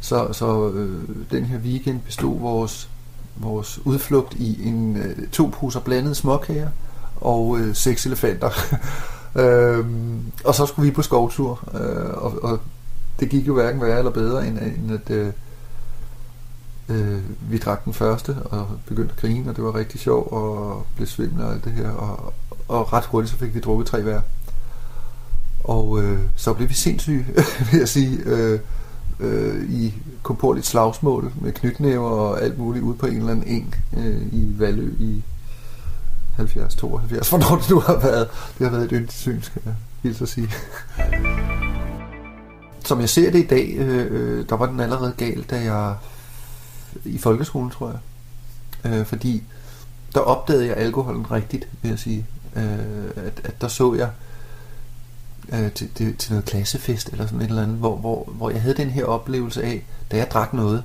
Så, 0.00 0.32
så 0.32 0.70
øh, 0.70 1.08
den 1.30 1.44
her 1.44 1.58
weekend 1.58 2.00
bestod 2.00 2.40
vores, 2.40 2.88
vores 3.36 3.80
udflugt 3.84 4.34
i 4.34 4.68
en 4.68 4.96
øh, 4.96 5.28
to 5.28 5.46
poser 5.46 5.80
blandede 5.80 6.14
småkager 6.14 6.68
og 7.22 7.58
øh, 7.58 7.74
seks 7.74 8.06
elefanter. 8.06 8.50
øhm, 9.42 10.32
og 10.44 10.54
så 10.54 10.66
skulle 10.66 10.88
vi 10.88 10.94
på 10.94 11.02
skovtur, 11.02 11.68
øh, 11.74 12.24
og, 12.24 12.42
og 12.42 12.60
det 13.20 13.28
gik 13.28 13.46
jo 13.46 13.54
hverken 13.54 13.80
værre 13.80 13.98
eller 13.98 14.10
bedre, 14.10 14.46
end, 14.46 14.58
end 14.58 14.92
at 14.92 15.10
øh, 15.10 15.32
øh, 16.88 17.20
vi 17.50 17.58
drak 17.58 17.84
den 17.84 17.92
første 17.94 18.36
og 18.44 18.68
begyndte 18.86 19.12
at 19.12 19.20
grine, 19.20 19.50
og 19.50 19.56
det 19.56 19.64
var 19.64 19.74
rigtig 19.74 20.00
sjovt, 20.00 20.32
og 20.32 20.86
blev 20.96 21.06
svimmel 21.06 21.44
og 21.44 21.52
alt 21.52 21.64
det 21.64 21.72
her, 21.72 21.90
og, 21.90 22.32
og 22.68 22.92
ret 22.92 23.04
hurtigt 23.04 23.32
så 23.32 23.38
fik 23.38 23.54
vi 23.54 23.60
drukket 23.60 23.86
tre 23.86 24.02
hver. 24.02 24.20
Og 25.64 26.02
øh, 26.02 26.18
så 26.36 26.52
blev 26.52 26.68
vi 26.68 26.74
sindssyge, 26.74 27.26
vil 27.70 27.78
jeg 27.78 27.88
sige, 27.88 28.18
øh, 28.24 28.60
øh, 29.20 29.70
i 29.70 29.94
komporligt 30.22 30.66
slagsmål 30.66 31.32
med 31.40 31.52
knytnæver 31.52 32.10
og 32.10 32.42
alt 32.42 32.58
muligt 32.58 32.84
ude 32.84 32.96
på 32.96 33.06
en 33.06 33.16
eller 33.16 33.30
anden 33.30 33.48
eng 33.48 33.74
øh, 33.96 34.22
i 34.32 34.54
Valø 34.58 34.90
i 34.98 35.22
70, 36.36 36.74
72, 36.74 37.28
hvornår 37.28 37.56
det 37.56 37.70
nu 37.70 37.80
har 37.80 37.98
været. 37.98 38.28
Det 38.58 38.66
har 38.66 38.70
været 38.70 38.84
et 38.84 38.90
yndigt 38.90 39.12
syn, 39.12 39.42
skal 39.42 39.62
jeg 39.64 39.74
hilse 40.02 40.22
at 40.22 40.28
sige. 40.28 40.50
Som 42.84 43.00
jeg 43.00 43.08
ser 43.08 43.30
det 43.30 43.38
i 43.38 43.46
dag, 43.46 43.74
øh, 43.76 44.06
øh, 44.10 44.48
der 44.48 44.56
var 44.56 44.66
den 44.66 44.80
allerede 44.80 45.14
galt, 45.16 45.50
da 45.50 45.60
jeg 45.60 45.96
i 47.04 47.18
folkeskolen, 47.18 47.70
tror 47.70 47.88
jeg. 47.90 47.98
Øh, 48.92 49.06
fordi 49.06 49.42
der 50.14 50.20
opdagede 50.20 50.66
jeg 50.66 50.76
alkoholen 50.76 51.30
rigtigt, 51.30 51.68
vil 51.82 51.88
jeg 51.88 51.98
sige. 51.98 52.26
Øh, 52.56 53.10
at, 53.16 53.40
at 53.44 53.60
der 53.60 53.68
så 53.68 53.94
jeg 53.94 54.10
øh, 55.52 55.72
til, 55.72 55.90
til, 55.94 56.16
til 56.16 56.32
noget 56.32 56.44
klassefest 56.44 57.08
eller 57.08 57.26
sådan 57.26 57.40
et 57.40 57.48
eller 57.48 57.62
andet, 57.62 57.76
hvor, 57.76 57.96
hvor, 57.96 58.24
hvor 58.24 58.50
jeg 58.50 58.62
havde 58.62 58.76
den 58.76 58.90
her 58.90 59.04
oplevelse 59.04 59.62
af, 59.62 59.84
da 60.10 60.16
jeg 60.16 60.30
drak 60.30 60.52
noget, 60.54 60.82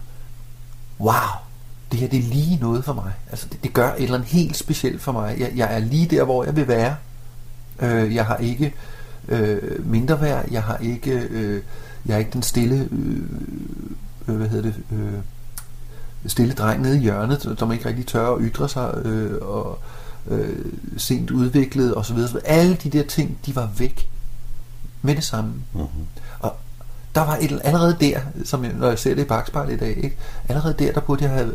wow, 0.99 1.46
det 1.91 1.99
her 1.99 2.07
det 2.07 2.19
er 2.19 2.23
lige 2.23 2.57
noget 2.61 2.85
for 2.85 2.93
mig. 2.93 3.11
Altså 3.29 3.47
det, 3.51 3.63
det 3.63 3.73
gør 3.73 3.93
et 3.93 4.03
eller 4.03 4.15
andet 4.15 4.29
helt 4.29 4.57
specielt 4.57 5.01
for 5.01 5.11
mig. 5.11 5.35
Jeg, 5.39 5.51
jeg 5.55 5.75
er 5.75 5.79
lige 5.79 6.07
der, 6.07 6.23
hvor 6.23 6.43
jeg 6.43 6.55
vil 6.55 6.67
være. 6.67 6.95
Øh, 7.79 8.15
jeg 8.15 8.25
har 8.25 8.37
ikke 8.37 8.73
øh, 9.27 9.85
mindre 9.85 10.21
værd. 10.21 10.51
Jeg 10.51 10.63
har 10.63 10.77
ikke, 10.77 11.11
øh, 11.11 11.61
jeg 12.05 12.13
er 12.13 12.17
ikke 12.17 12.31
den 12.31 12.43
stille, 12.43 12.89
øh, 12.91 13.21
øh 14.27 14.35
hvad 14.35 14.47
hedder 14.47 14.71
det, 14.71 14.75
øh, 14.91 15.19
stille 16.25 16.53
dreng 16.53 16.81
nede 16.81 16.97
i 16.97 17.01
hjørnet, 17.01 17.55
som 17.59 17.71
ikke 17.71 17.89
rigtig 17.89 18.07
tør 18.07 18.35
at 18.35 18.37
ytre 18.41 18.69
sig 18.69 19.01
øh, 19.05 19.37
og 19.41 19.79
øh, 20.27 20.65
sent 20.97 21.31
udviklet 21.31 21.95
og 21.95 22.05
så 22.05 22.13
videre. 22.13 22.41
Alle 22.45 22.75
de 22.75 22.89
der 22.89 23.03
ting, 23.03 23.37
de 23.45 23.55
var 23.55 23.69
væk 23.77 24.09
med 25.01 25.15
det 25.15 25.23
samme. 25.23 25.53
Mm-hmm. 25.73 26.07
Der 27.17 27.25
var 27.25 27.37
et, 27.41 27.61
allerede 27.63 27.97
der, 27.99 28.19
som 28.45 28.63
jeg, 28.63 28.73
når 28.73 28.89
jeg 28.89 28.99
ser 28.99 29.15
det 29.15 29.21
i 29.21 29.25
bagspejlet 29.25 29.73
i 29.73 29.77
dag, 29.77 29.97
ikke? 29.97 30.17
allerede 30.49 30.75
der, 30.79 30.91
der 30.91 31.01
burde 31.01 31.23
jeg 31.23 31.31
have, 31.31 31.53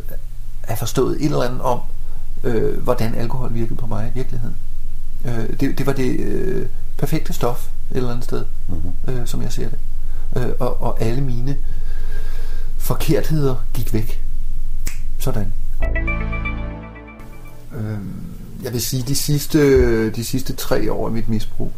have 0.61 0.77
forstået 0.77 1.17
et 1.17 1.25
eller 1.25 1.43
andet 1.43 1.61
om, 1.61 1.81
øh, 2.45 2.83
hvordan 2.83 3.15
alkohol 3.15 3.55
virkede 3.55 3.75
på 3.75 3.87
mig 3.87 4.11
i 4.11 4.15
virkeligheden. 4.15 4.57
Øh, 5.25 5.61
det, 5.61 5.79
det 5.79 5.87
var 5.87 5.93
det 5.93 6.21
øh, 6.21 6.67
perfekte 6.99 7.33
stof 7.33 7.69
et 7.91 7.97
eller 7.97 8.11
andet 8.11 8.25
sted, 8.25 8.45
mm-hmm. 8.69 9.15
øh, 9.15 9.27
som 9.27 9.43
jeg 9.43 9.53
ser 9.53 9.69
det. 9.69 9.79
Øh, 10.37 10.51
og, 10.59 10.83
og 10.83 11.03
alle 11.03 11.21
mine 11.21 11.57
forkertheder 12.79 13.55
gik 13.75 13.95
væk. 13.95 14.23
Sådan. 15.19 15.53
Øh, 17.75 17.99
jeg 18.63 18.73
vil 18.73 18.83
sige, 18.83 19.03
de 19.03 19.15
sidste, 19.15 20.11
de 20.11 20.25
sidste 20.25 20.53
tre 20.53 20.93
år 20.93 21.07
af 21.07 21.13
mit 21.13 21.29
misbrug, 21.29 21.73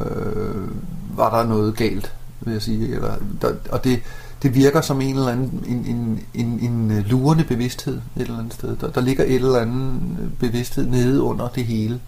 øh, 0.00 0.68
var 1.16 1.36
der 1.36 1.48
noget 1.48 1.76
galt, 1.76 2.15
vil 2.40 2.52
jeg 2.52 2.62
sige. 2.62 2.94
Eller, 2.94 3.14
der, 3.40 3.54
og 3.70 3.84
det, 3.84 4.02
det 4.42 4.54
virker 4.54 4.80
som 4.80 5.00
en 5.00 5.16
eller 5.16 5.28
anden 5.28 5.64
en, 5.66 5.86
en, 5.86 6.20
en, 6.34 6.60
en 6.60 6.90
øh, 6.90 7.06
lurende 7.06 7.44
bevidsthed 7.44 7.96
et 8.16 8.22
eller 8.22 8.38
andet 8.38 8.54
sted. 8.54 8.76
Der, 8.76 8.90
der 8.90 9.00
ligger 9.00 9.24
et 9.24 9.34
eller 9.34 9.58
andet 9.58 10.00
øh, 10.20 10.30
bevidsthed 10.30 10.86
nede 10.86 11.22
under 11.22 11.48
det 11.48 11.64
hele, 11.64 12.00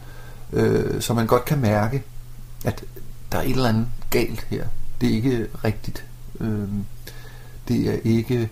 øh, 0.53 1.01
så 1.01 1.14
man 1.14 1.27
godt 1.27 1.45
kan 1.45 1.59
mærke, 1.59 2.03
at 2.64 2.85
der 3.33 3.38
er 3.38 3.43
et 3.43 3.51
eller 3.51 3.69
andet 3.69 3.87
galt 4.11 4.47
her. 4.51 4.64
Det 5.01 5.11
er 5.11 5.14
ikke 5.14 5.47
rigtigt. 5.64 6.05
Øh, 6.41 6.69
det 7.69 7.88
er 7.88 7.99
ikke 8.05 8.49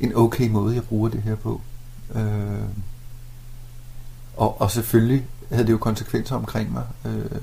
en 0.00 0.16
okay 0.16 0.48
måde, 0.48 0.74
jeg 0.74 0.84
bruger 0.84 1.08
det 1.08 1.22
her 1.22 1.34
på. 1.34 1.60
Øh, 2.14 2.68
og, 4.36 4.60
og 4.60 4.70
selvfølgelig 4.70 5.26
havde 5.52 5.66
det 5.66 5.72
jo 5.72 5.78
konsekvenser 5.78 6.36
omkring 6.36 6.72
mig. 6.72 6.84
Øh, 7.04 7.40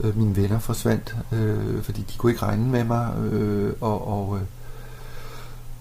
øh, 0.00 0.18
mine 0.18 0.36
venner 0.36 0.58
forsvandt, 0.58 1.16
øh, 1.32 1.82
fordi 1.82 2.00
de 2.00 2.18
kunne 2.18 2.32
ikke 2.32 2.42
regne 2.42 2.68
med 2.68 2.84
mig, 2.84 3.14
øh, 3.32 3.72
og, 3.80 4.08
og 4.08 4.36
øh, 4.36 4.42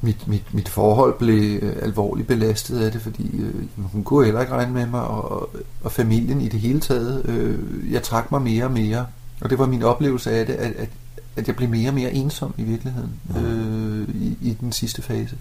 mit, 0.01 0.27
mit, 0.27 0.53
mit 0.53 0.69
forhold 0.69 1.17
blev 1.19 1.60
øh, 1.62 1.75
alvorligt 1.82 2.27
belastet 2.27 2.79
af 2.79 2.91
det, 2.91 3.01
fordi 3.01 3.41
øh, 3.41 3.53
hun 3.77 4.03
kunne 4.03 4.25
heller 4.25 4.41
ikke 4.41 4.53
regne 4.53 4.73
med 4.73 4.86
mig, 4.86 5.01
og, 5.01 5.49
og 5.84 5.91
familien 5.91 6.41
i 6.41 6.47
det 6.47 6.60
hele 6.60 6.79
taget. 6.79 7.25
Øh, 7.25 7.60
jeg 7.93 8.03
trak 8.03 8.32
mig 8.32 8.41
mere 8.41 8.65
og 8.65 8.71
mere, 8.71 9.05
og 9.41 9.49
det 9.49 9.60
var 9.60 9.65
min 9.65 9.84
oplevelse 9.84 10.32
af 10.32 10.45
det, 10.45 10.53
at, 10.53 10.71
at, 10.71 10.89
at 11.36 11.47
jeg 11.47 11.55
blev 11.55 11.69
mere 11.69 11.89
og 11.89 11.93
mere 11.93 12.13
ensom 12.13 12.53
i 12.58 12.63
virkeligheden 12.63 13.12
øh, 13.38 14.15
i, 14.15 14.38
i 14.41 14.58
den 14.62 14.71
sidste 14.71 15.01
fase. 15.01 15.38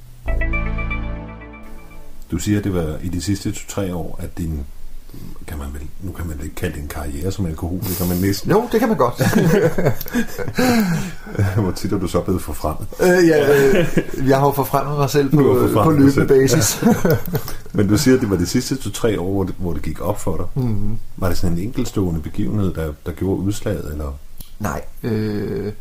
Du 2.31 2.39
siger, 2.39 2.59
at 2.59 2.65
det 2.65 2.75
var 2.75 2.99
i 3.03 3.09
de 3.09 3.21
sidste 3.21 3.53
to-tre 3.53 3.95
år, 3.95 4.21
at 4.23 4.39
din 4.39 4.65
kan 5.47 5.59
man 5.59 5.67
vel, 5.73 5.89
nu 6.03 6.13
kan 6.13 6.27
man 6.27 6.41
ikke 6.43 6.55
kalde 6.55 6.75
det 6.75 6.83
en 6.83 6.89
karriere 6.89 7.33
som 7.33 7.47
alkoholiker, 7.47 8.07
men 8.07 8.21
næsten. 8.21 8.51
Jo, 8.51 8.69
det 8.73 8.81
kan 8.81 8.89
man 8.89 8.99
godt. 8.99 9.15
Hvor 11.63 11.71
tit 11.71 11.93
er 11.93 11.99
du 11.99 12.09
så 12.09 12.21
blevet 12.21 12.43
forfremmet? 12.43 12.89
Øh, 13.01 13.29
ja, 13.29 13.69
øh, 13.79 14.29
jeg 14.29 14.39
har 14.39 14.47
jo 14.47 14.53
forfremmet 14.53 14.99
mig 14.99 15.11
selv 15.11 15.31
på, 15.31 15.69
på 15.83 15.91
løbende 15.91 16.27
basis. 16.27 16.83
Ja. 16.83 17.17
Men 17.73 17.89
du 17.89 17.99
siger, 17.99 18.15
at 18.15 18.21
det 18.21 18.31
var 18.31 18.37
de 18.37 18.47
sidste 18.47 18.77
to-tre 18.77 19.21
år, 19.21 19.33
hvor 19.33 19.45
det, 19.45 19.55
hvor 19.59 19.73
det 19.73 19.83
gik 19.83 20.01
op 20.01 20.21
for 20.21 20.37
dig. 20.37 20.65
Mm-hmm. 20.65 20.99
Var 21.17 21.29
det 21.29 21.39
sådan 21.39 21.57
en 21.57 21.63
enkeltstående 21.63 22.21
begivenhed, 22.21 22.75
der, 22.75 22.93
der 23.07 23.13
gjorde 23.13 23.43
udslaget? 23.43 23.93
Eller? 23.93 24.19
Nej, 24.59 24.85
øh, 25.03 25.73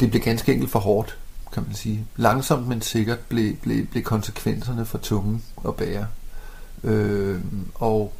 det 0.00 0.10
blev 0.10 0.22
ganske 0.22 0.52
enkelt 0.52 0.70
for 0.70 0.78
hårdt, 0.78 1.18
kan 1.52 1.62
man 1.66 1.74
sige. 1.74 2.06
Langsomt, 2.16 2.68
men 2.68 2.82
sikkert 2.82 3.18
blev, 3.18 3.56
blev, 3.56 3.86
blev 3.86 4.02
konsekvenserne 4.02 4.84
for 4.86 4.98
tunge 4.98 5.40
at 5.68 5.74
bære. 5.74 6.06
Øh, 6.84 7.40
og 7.74 8.12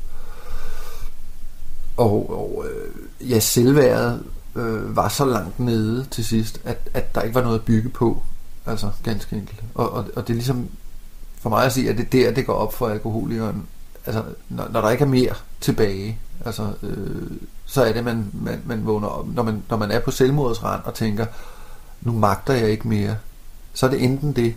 og, 1.99 2.31
og 2.31 2.65
øh, 2.71 3.31
ja, 3.31 3.39
selvværet 3.39 4.23
øh, 4.57 4.97
var 4.97 5.09
så 5.09 5.25
langt 5.25 5.61
nede 5.61 6.07
til 6.11 6.25
sidst, 6.25 6.61
at, 6.65 6.79
at 6.95 7.15
der 7.15 7.23
ikke 7.23 7.35
var 7.35 7.43
noget 7.43 7.59
at 7.59 7.65
bygge 7.65 7.89
på. 7.89 8.23
Altså, 8.67 8.91
ganske 9.03 9.37
enkelt. 9.37 9.61
Og, 9.75 9.91
og, 9.93 10.05
og 10.17 10.29
det 10.29 10.33
er 10.33 10.35
ligesom, 10.35 10.69
for 11.41 11.51
mig 11.51 11.65
at 11.65 11.73
sige, 11.73 11.91
at 11.91 11.99
det 11.99 12.13
der, 12.13 12.31
det 12.31 12.47
går 12.47 12.55
op 12.55 12.75
for 12.75 12.89
alkoholikeren. 12.89 13.67
Altså, 14.07 14.23
når, 14.49 14.69
når 14.69 14.81
der 14.81 14.91
ikke 14.91 15.05
er 15.05 15.09
mere 15.09 15.35
tilbage, 15.61 16.19
altså, 16.45 16.73
øh, 16.83 17.31
så 17.67 17.85
er 17.85 17.93
det, 17.93 18.05
man, 18.05 18.31
man, 18.33 18.63
man 18.65 18.87
vågner 18.87 19.09
op. 19.09 19.35
Når 19.35 19.43
man, 19.43 19.63
når 19.71 19.77
man 19.77 19.91
er 19.91 20.01
på 20.01 20.11
selvmordsrand 20.11 20.83
og 20.85 20.95
tænker, 20.95 21.27
nu 22.01 22.13
magter 22.13 22.55
jeg 22.55 22.71
ikke 22.71 22.89
mere, 22.89 23.17
så 23.75 23.87
er 23.87 23.91
det 23.91 24.05
enten 24.05 24.33
det, 24.33 24.55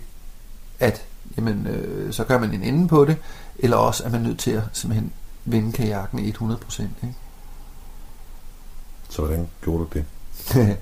at 0.79 1.05
jamen, 1.37 1.67
øh, 1.67 2.13
så 2.13 2.23
gør 2.23 2.39
man 2.39 2.53
en 2.53 2.63
ende 2.63 2.87
på 2.87 3.05
det, 3.05 3.17
eller 3.59 3.77
også 3.77 4.03
er 4.03 4.09
man 4.09 4.21
nødt 4.21 4.39
til 4.39 4.51
at 4.51 4.63
simpelthen 4.73 5.11
vende 5.45 5.71
kajakken 5.71 6.19
100%. 6.19 6.81
Ikke? 6.81 7.15
Så 9.11 9.21
hvordan 9.21 9.47
gjorde 9.63 9.79
du 9.79 9.87
det? 9.93 10.05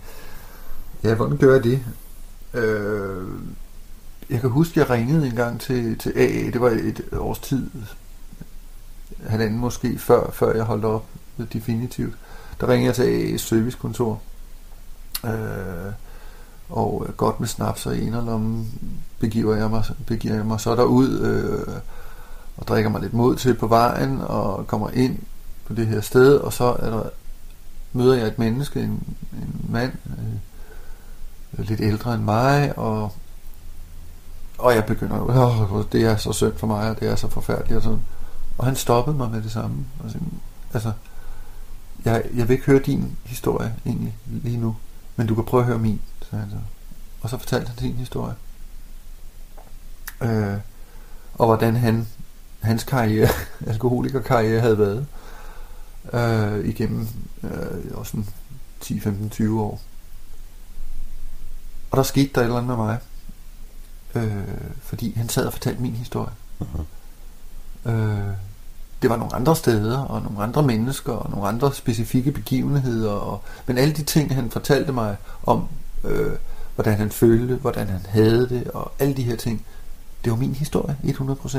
ja, 1.04 1.16
hvordan 1.16 1.38
gør 1.38 1.54
jeg 1.54 1.64
det? 1.64 1.86
Øh, 2.54 3.28
jeg 4.30 4.42
kan 4.42 4.50
huske, 4.50 4.80
jeg 4.80 4.90
ringede 4.90 5.28
en 5.28 5.36
gang 5.36 5.60
til, 5.60 5.98
til 5.98 6.14
AA. 6.16 6.52
Det 6.52 6.62
var 6.62 6.70
et 6.70 7.02
års 7.18 7.40
tid. 7.40 7.70
Halvanden 9.28 9.60
måske 9.60 9.98
før, 9.98 10.32
før 10.32 10.56
jeg 10.56 10.64
holdt 10.64 10.86
op 10.86 11.06
definitivt. 11.54 12.14
Der 12.62 12.68
ringede 12.68 12.88
jeg 12.88 12.96
til 12.96 13.36
AA's 13.36 13.38
servicekontor. 13.38 14.22
Øh, 15.26 15.94
og 16.70 17.08
godt 17.18 17.40
med 17.40 17.48
snaps 17.48 17.86
og 17.86 17.98
enerlommen 17.98 18.72
begiver 19.20 19.56
jeg 19.56 19.70
mig, 19.70 19.84
begiver 20.08 20.36
jeg 20.36 20.46
mig 20.46 20.60
så 20.60 20.76
derud 20.76 21.20
øh, 21.20 21.76
og 22.58 22.68
drikker 22.68 22.90
mig 22.90 23.02
lidt 23.02 23.14
mod 23.14 23.36
til 23.36 23.54
på 23.54 23.68
vejen 23.68 24.22
og 24.22 24.68
kommer 24.68 24.90
ind 24.90 25.20
på 25.66 25.74
det 25.74 25.88
her 25.88 26.02
sted, 26.02 26.36
og 26.36 26.54
så 26.54 26.76
er 26.80 26.90
der 26.90 27.10
møder 27.94 28.16
jeg 28.16 28.28
et 28.28 28.40
menneske, 28.40 28.80
en, 28.80 29.18
en 29.34 29.66
mand, 29.70 29.94
øh, 30.06 31.60
øh, 31.60 31.68
lidt 31.70 31.82
ældre 31.82 32.14
end 32.14 32.24
mig, 32.24 32.78
og, 32.78 33.12
og 34.58 34.76
jeg 34.76 34.86
begynder 34.86 35.18
jo, 35.18 35.84
det 35.92 36.04
er 36.04 36.18
så 36.18 36.34
synd 36.34 36.54
for 36.58 36.68
mig, 36.68 36.90
og 36.90 37.00
det 37.00 37.10
er 37.10 37.16
så 37.16 37.28
forfærdeligt, 37.28 37.78
og 37.78 37.84
sådan. 37.84 38.02
Og 38.58 38.66
han 38.66 38.76
stoppede 38.76 39.18
mig 39.18 39.32
med 39.32 39.42
det 39.42 39.52
samme. 39.52 39.86
Og 40.00 40.12
sådan, 40.12 40.32
altså, 40.74 40.92
jeg, 42.06 42.24
jeg 42.36 42.48
vil 42.48 42.54
ikke 42.54 42.66
høre 42.66 42.80
din 42.80 43.18
historie 43.26 43.76
egentlig 43.86 44.16
lige 44.28 44.58
nu, 44.58 44.76
men 45.16 45.28
du 45.28 45.36
kan 45.36 45.46
prøve 45.46 45.62
at 45.62 45.68
høre 45.68 45.80
min, 45.80 46.02
sagde 46.30 46.42
han 46.42 46.52
så. 46.52 46.58
Og 47.22 47.30
så 47.30 47.38
fortalte 47.38 47.68
han 47.68 47.78
sin 47.78 47.96
historie. 47.96 48.34
Øh, 50.22 50.58
og 51.34 51.46
hvordan 51.46 51.76
han, 51.76 52.08
hans 52.60 52.84
karriere, 52.84 53.30
alkoholikerkarriere 53.68 54.62
havde 54.62 54.78
været 54.78 55.08
øh, 56.14 56.70
igennem 56.70 57.08
øh, 57.44 57.94
også 57.94 58.18
10-15-20 58.84 59.50
år. 59.50 59.82
Og 61.92 61.98
der 61.98 62.04
skete 62.04 62.30
der 62.36 62.42
et 62.42 62.46
eller 62.46 62.58
andet 62.58 62.78
med 62.78 62.86
mig, 62.86 63.00
øh, 64.16 64.74
fordi 64.82 65.14
han 65.18 65.30
sad 65.30 65.46
og 65.46 65.54
fortalte 65.54 65.82
min 65.82 65.96
historie. 65.96 66.32
Uh-huh. 66.62 66.82
Øh, 67.90 68.34
det 69.02 69.10
var 69.10 69.16
nogle 69.16 69.36
andre 69.36 69.56
steder, 69.56 69.98
og 69.98 70.22
nogle 70.22 70.44
andre 70.44 70.64
mennesker, 70.64 71.14
og 71.14 71.30
nogle 71.30 71.48
andre 71.48 71.74
specifikke 71.74 72.32
begivenheder, 72.32 73.12
og, 73.12 73.44
men 73.66 73.78
alle 73.78 73.94
de 73.94 74.04
ting, 74.04 74.36
han 74.36 74.52
fortalte 74.52 74.92
mig 74.92 75.18
om, 75.44 75.68
øh, 76.04 76.32
hvordan 76.76 76.98
han 76.98 77.12
følte, 77.12 77.56
hvordan 77.56 77.88
han 77.88 78.02
havde 78.08 78.50
det, 78.50 78.68
og 78.68 78.92
alle 79.00 79.14
de 79.14 79.24
her 79.24 79.36
ting, 79.36 79.66
det 80.24 80.32
var 80.32 80.38
min 80.38 80.56
historie, 80.56 80.98
100%. 81.04 81.58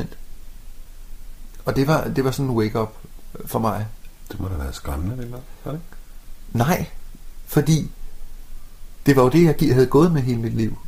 Og 1.64 1.76
det 1.76 1.86
var, 1.86 2.04
det 2.04 2.24
var 2.24 2.30
sådan 2.30 2.50
en 2.50 2.56
wake-up 2.56 2.92
for 3.46 3.58
mig. 3.58 3.86
Det 4.32 4.40
må 4.40 4.48
da 4.48 4.54
være 4.54 4.72
skræmmende, 4.72 5.22
eller? 5.22 5.38
Var 5.64 5.72
det 5.72 5.80
Nej, 6.52 6.86
fordi 7.46 7.90
det 9.06 9.16
var 9.16 9.22
jo 9.22 9.28
det, 9.28 9.62
jeg 9.62 9.74
havde 9.74 9.86
gået 9.86 10.12
med 10.12 10.22
hele 10.22 10.40
mit 10.40 10.54
liv. 10.54 10.78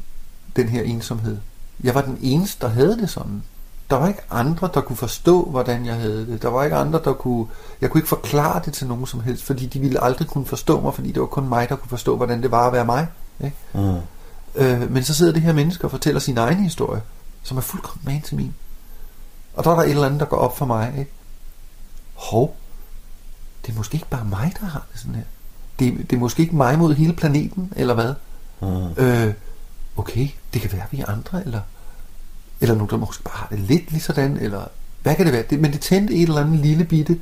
Den 0.56 0.68
her 0.68 0.82
ensomhed. 0.82 1.38
Jeg 1.84 1.94
var 1.94 2.02
den 2.02 2.18
eneste, 2.22 2.60
der 2.60 2.68
havde 2.68 2.98
det 2.98 3.10
sådan. 3.10 3.42
Der 3.90 3.96
var 3.96 4.08
ikke 4.08 4.20
andre, 4.30 4.70
der 4.74 4.80
kunne 4.80 4.96
forstå, 4.96 5.44
hvordan 5.44 5.86
jeg 5.86 5.94
havde 5.94 6.26
det. 6.26 6.42
Der 6.42 6.48
var 6.48 6.64
ikke 6.64 6.76
andre, 6.76 7.00
der 7.04 7.12
kunne... 7.12 7.46
Jeg 7.80 7.90
kunne 7.90 7.98
ikke 7.98 8.08
forklare 8.08 8.62
det 8.64 8.72
til 8.72 8.86
nogen 8.86 9.06
som 9.06 9.20
helst, 9.20 9.44
fordi 9.44 9.66
de 9.66 9.80
ville 9.80 10.04
aldrig 10.04 10.28
kunne 10.28 10.46
forstå 10.46 10.80
mig, 10.80 10.94
fordi 10.94 11.12
det 11.12 11.20
var 11.20 11.26
kun 11.26 11.48
mig, 11.48 11.68
der 11.68 11.76
kunne 11.76 11.88
forstå, 11.88 12.16
hvordan 12.16 12.42
det 12.42 12.50
var 12.50 12.66
at 12.66 12.72
være 12.72 12.84
mig. 12.84 13.06
Ikke? 13.44 13.56
Mm. 13.74 13.96
Øh, 14.54 14.90
men 14.90 15.04
så 15.04 15.14
sidder 15.14 15.32
det 15.32 15.42
her 15.42 15.52
menneske 15.52 15.84
og 15.84 15.90
fortæller 15.90 16.20
sin 16.20 16.38
egen 16.38 16.58
historie, 16.62 17.02
som 17.42 17.56
er 17.56 17.60
fuldkommen 17.60 18.12
man 18.12 18.22
til 18.22 18.36
min. 18.36 18.54
Og 19.54 19.64
der 19.64 19.70
er 19.70 19.74
der 19.74 19.82
et 19.82 19.90
eller 19.90 20.06
andet, 20.06 20.20
der 20.20 20.26
går 20.26 20.36
op 20.36 20.58
for 20.58 20.66
mig. 20.66 20.94
Ikke? 20.98 21.10
Hov, 22.14 22.56
det 23.66 23.72
er 23.72 23.76
måske 23.76 23.94
ikke 23.94 24.08
bare 24.08 24.24
mig, 24.24 24.52
der 24.60 24.66
har 24.66 24.86
det 24.92 25.00
sådan 25.00 25.14
her. 25.14 25.22
Det, 25.78 26.10
det 26.10 26.16
er 26.16 26.20
måske 26.20 26.42
ikke 26.42 26.56
mig 26.56 26.78
mod 26.78 26.94
hele 26.94 27.12
planeten, 27.12 27.72
eller 27.76 27.94
hvad? 27.94 28.14
Mm. 28.60 29.04
Øh, 29.04 29.34
okay, 29.96 30.28
det 30.54 30.60
kan 30.60 30.72
være, 30.72 30.86
vi 30.90 31.00
er 31.00 31.06
andre, 31.06 31.44
eller, 31.44 31.60
eller 32.60 32.74
nogen, 32.74 32.90
der 32.90 32.96
måske 32.96 33.22
bare 33.22 33.36
har 33.36 33.48
det 33.50 33.58
lidt 33.58 33.90
lige 33.90 34.00
sådan, 34.00 34.36
eller 34.36 34.64
hvad 35.02 35.14
kan 35.14 35.26
det 35.26 35.32
være? 35.32 35.44
Det, 35.50 35.60
men 35.60 35.72
det 35.72 35.80
tændte 35.80 36.14
et 36.14 36.22
eller 36.22 36.40
andet 36.40 36.60
lille 36.60 36.84
bitte 36.84 37.18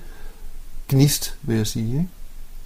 gnist, 0.88 1.36
vil 1.42 1.56
jeg 1.56 1.66
sige, 1.66 1.92
ikke? 1.92 2.08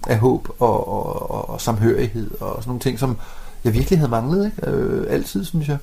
af 0.07 0.19
håb 0.19 0.49
og, 0.59 0.87
og, 0.87 1.31
og, 1.31 1.49
og 1.49 1.61
samhørighed 1.61 2.31
og 2.39 2.55
sådan 2.55 2.69
nogle 2.69 2.79
ting, 2.79 2.99
som 2.99 3.17
jeg 3.63 3.73
virkelig 3.73 3.99
havde 3.99 4.11
manglet, 4.11 4.45
ikke? 4.45 4.69
Øh, 4.71 5.05
altid, 5.09 5.45
synes 5.45 5.67
jeg. 5.67 5.77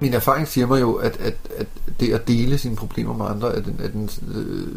Min 0.00 0.14
erfaring 0.14 0.48
siger 0.48 0.66
mig 0.66 0.80
jo, 0.80 0.94
at, 0.94 1.16
at, 1.16 1.34
at 1.58 1.66
det 2.00 2.12
at 2.12 2.28
dele 2.28 2.58
sine 2.58 2.76
problemer 2.76 3.16
med 3.16 3.26
andre, 3.26 3.56
er 3.56 3.60
den, 3.60 3.80
er 3.82 3.88
den, 3.88 4.10
øh, 4.34 4.68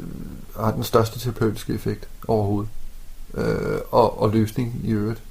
har 0.64 0.72
den 0.72 0.84
største 0.84 1.20
terapeutiske 1.20 1.74
effekt 1.74 2.08
overhovedet. 2.28 2.70
Øh, 3.34 3.80
og, 3.92 4.22
og 4.22 4.30
løsning 4.30 4.82
i 4.84 4.92
øvrigt. 4.92 5.22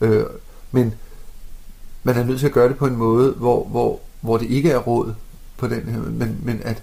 Øh, 0.00 0.24
men 0.72 0.94
man 2.02 2.16
er 2.16 2.24
nødt 2.24 2.40
til 2.40 2.46
at 2.46 2.52
gøre 2.52 2.68
det 2.68 2.76
på 2.76 2.86
en 2.86 2.96
måde, 2.96 3.32
hvor, 3.32 3.64
hvor, 3.64 4.00
hvor 4.20 4.36
det 4.38 4.50
ikke 4.50 4.70
er 4.70 4.78
råd 4.78 5.14
på 5.56 5.66
den 5.66 5.82
her, 5.82 5.98
men, 5.98 6.40
men 6.42 6.60
at 6.64 6.82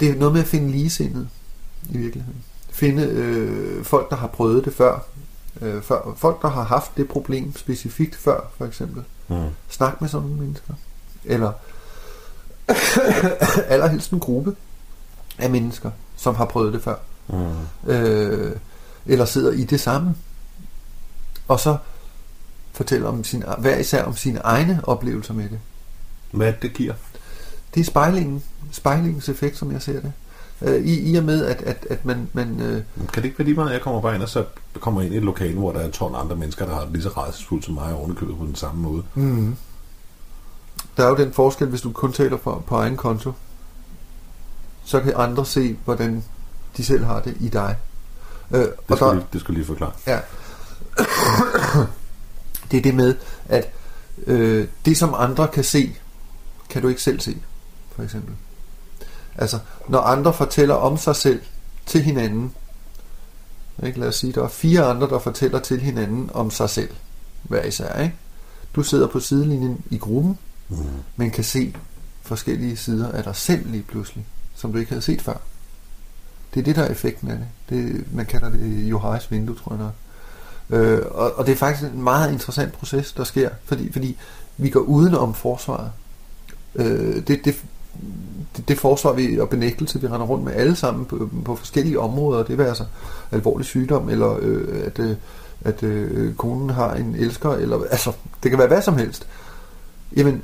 det 0.00 0.10
er 0.10 0.14
noget 0.14 0.32
med 0.32 0.40
at 0.40 0.46
finde 0.46 0.70
ligesindet 0.70 1.28
i 1.90 1.98
virkeligheden. 1.98 2.42
Finde 2.70 3.02
øh, 3.02 3.84
folk, 3.84 4.10
der 4.10 4.16
har 4.16 4.26
prøvet 4.26 4.64
det 4.64 4.74
før, 4.74 5.08
Øh, 5.60 5.82
før, 5.82 6.14
folk, 6.16 6.42
der 6.42 6.48
har 6.48 6.64
haft 6.64 6.96
det 6.96 7.08
problem 7.08 7.56
specifikt 7.56 8.16
før, 8.16 8.40
for 8.56 8.66
eksempel. 8.66 9.02
Mm. 9.28 9.36
Snak 9.68 10.00
med 10.00 10.08
sådan 10.08 10.28
nogle 10.28 10.42
mennesker. 10.42 10.74
Eller 11.24 11.52
allerhelst 13.72 14.10
en 14.10 14.20
gruppe 14.20 14.56
af 15.38 15.50
mennesker, 15.50 15.90
som 16.16 16.34
har 16.34 16.44
prøvet 16.44 16.72
det 16.72 16.82
før. 16.82 16.96
Mm. 17.28 17.90
Øh, 17.90 18.56
eller 19.06 19.24
sidder 19.24 19.52
i 19.52 19.64
det 19.64 19.80
samme. 19.80 20.14
Og 21.48 21.60
så 21.60 21.76
fortæller 22.72 23.08
om 23.08 23.24
sin, 23.24 23.44
hver 23.58 23.76
især 23.76 24.04
om 24.04 24.16
sine 24.16 24.38
egne 24.38 24.80
oplevelser 24.82 25.34
med 25.34 25.48
det. 25.48 25.58
Hvad 26.30 26.52
det 26.62 26.72
giver? 26.72 26.94
Det 27.74 27.80
er 27.80 27.84
spejlingen, 27.84 28.42
spejlingens 28.72 29.28
effekt, 29.28 29.56
som 29.56 29.72
jeg 29.72 29.82
ser 29.82 30.00
det. 30.00 30.12
Øh, 30.62 30.84
i, 30.84 31.12
I 31.12 31.16
og 31.16 31.24
med, 31.24 31.44
at, 31.44 31.62
at, 31.62 31.86
at 31.90 32.04
man... 32.04 32.28
man 32.32 32.60
øh, 32.60 32.82
Kan 33.12 33.22
det 33.22 33.24
ikke 33.24 33.38
være 33.38 33.46
lige 33.46 33.54
meget, 33.54 33.72
jeg 33.72 33.80
kommer 33.80 34.00
bare 34.00 34.14
ind, 34.14 34.22
og 34.22 34.28
så 34.28 34.44
kommer 34.80 35.02
ind 35.02 35.14
i 35.14 35.16
et 35.16 35.22
lokale, 35.22 35.58
hvor 35.58 35.72
der 35.72 35.80
er 35.80 35.90
12 35.90 36.14
andre 36.16 36.36
mennesker, 36.36 36.66
der 36.66 36.74
har 36.74 36.80
det 36.80 36.92
lige 36.92 37.02
så 37.02 37.08
rejsesfuldt 37.08 37.64
som 37.64 37.74
mig, 37.74 37.92
og 37.92 37.98
ovenikøbet 37.98 38.38
på 38.38 38.44
den 38.44 38.54
samme 38.54 38.82
måde. 38.82 39.02
mm, 39.14 39.56
der 40.98 41.04
er 41.04 41.08
jo 41.08 41.16
den 41.16 41.32
forskel, 41.32 41.66
hvis 41.68 41.80
du 41.80 41.92
kun 41.92 42.12
taler 42.12 42.36
på, 42.36 42.62
på 42.66 42.76
egen 42.76 42.96
konto, 42.96 43.32
så 44.84 45.00
kan 45.00 45.12
andre 45.16 45.46
se, 45.46 45.76
hvordan 45.84 46.24
de 46.76 46.84
selv 46.84 47.04
har 47.04 47.20
det 47.20 47.36
i 47.40 47.48
dig. 47.48 47.76
Øh, 48.50 48.60
Det 48.60 48.72
og 48.88 48.96
skal, 48.96 49.06
der, 49.06 49.14
lige, 49.14 49.26
det 49.32 49.40
skal 49.40 49.54
lige 49.54 49.64
forklare. 49.64 49.92
Ja. 50.06 50.18
det 52.70 52.78
er 52.78 52.82
det 52.82 52.94
med, 52.94 53.14
at 53.48 53.70
øh, 54.26 54.68
det 54.84 54.96
som 54.96 55.14
andre 55.16 55.48
kan 55.48 55.64
se, 55.64 55.96
kan 56.70 56.82
du 56.82 56.88
ikke 56.88 57.02
selv 57.02 57.20
se, 57.20 57.36
for 57.96 58.02
eksempel. 58.02 58.34
Altså, 59.36 59.58
når 59.88 60.00
andre 60.00 60.32
fortæller 60.32 60.74
om 60.74 60.96
sig 60.96 61.16
selv 61.16 61.42
til 61.86 62.02
hinanden, 62.02 62.54
ikke? 63.82 64.00
lad 64.00 64.08
os 64.08 64.16
sige, 64.16 64.32
der 64.32 64.44
er 64.44 64.48
fire 64.48 64.84
andre, 64.84 65.08
der 65.08 65.18
fortæller 65.18 65.58
til 65.58 65.80
hinanden 65.80 66.30
om 66.34 66.50
sig 66.50 66.70
selv, 66.70 66.90
hver 67.42 67.64
især, 67.64 68.02
ikke? 68.02 68.14
Du 68.76 68.82
sidder 68.82 69.06
på 69.06 69.20
sidelinjen 69.20 69.84
i 69.90 69.98
gruppen, 69.98 70.38
Mm. 70.68 70.76
men 71.16 71.30
kan 71.30 71.44
se 71.44 71.74
forskellige 72.22 72.76
sider 72.76 73.12
af 73.12 73.24
dig 73.24 73.36
selv 73.36 73.70
lige 73.70 73.82
pludselig, 73.82 74.26
som 74.54 74.72
du 74.72 74.78
ikke 74.78 74.90
havde 74.90 75.02
set 75.02 75.22
før. 75.22 75.36
Det 76.54 76.60
er 76.60 76.64
det, 76.64 76.76
der 76.76 76.82
er 76.82 76.90
effekten 76.90 77.30
af 77.30 77.38
det. 77.38 77.46
det 77.68 78.04
man 78.14 78.26
kalder 78.26 78.50
det 78.50 78.90
Johais 78.90 79.30
vindue, 79.30 79.56
tror 79.56 79.74
jeg 79.74 79.84
nok. 79.84 79.94
Øh, 80.70 81.00
og, 81.10 81.32
og 81.36 81.46
det 81.46 81.52
er 81.52 81.56
faktisk 81.56 81.92
en 81.92 82.02
meget 82.02 82.32
interessant 82.32 82.72
proces, 82.72 83.12
der 83.12 83.24
sker, 83.24 83.50
fordi, 83.64 83.92
fordi 83.92 84.16
vi 84.56 84.70
går 84.70 84.80
uden 84.80 85.14
om 85.14 85.34
forsvaret. 85.34 85.90
Øh, 86.74 87.16
det, 87.16 87.44
det, 87.44 87.44
det, 88.56 88.68
det 88.68 88.78
forsvar 88.78 89.12
vi, 89.12 89.40
og 89.40 89.48
benægtelse, 89.48 90.00
vi 90.00 90.06
render 90.06 90.26
rundt 90.26 90.44
med 90.44 90.52
alle 90.52 90.76
sammen 90.76 91.04
på, 91.04 91.30
på 91.44 91.56
forskellige 91.56 92.00
områder, 92.00 92.44
det 92.44 92.58
vil 92.58 92.64
altså 92.64 92.84
alvorlig 93.30 93.66
sygdom, 93.66 94.08
eller 94.08 94.38
øh, 94.40 94.86
at, 94.86 94.98
øh, 94.98 95.16
at 95.64 95.82
øh, 95.82 96.34
konen 96.34 96.70
har 96.70 96.94
en 96.94 97.14
elsker, 97.14 97.50
eller 97.50 97.80
altså, 97.90 98.12
det 98.42 98.50
kan 98.50 98.58
være 98.58 98.68
hvad 98.68 98.82
som 98.82 98.96
helst. 98.96 99.26
Jamen, 100.16 100.42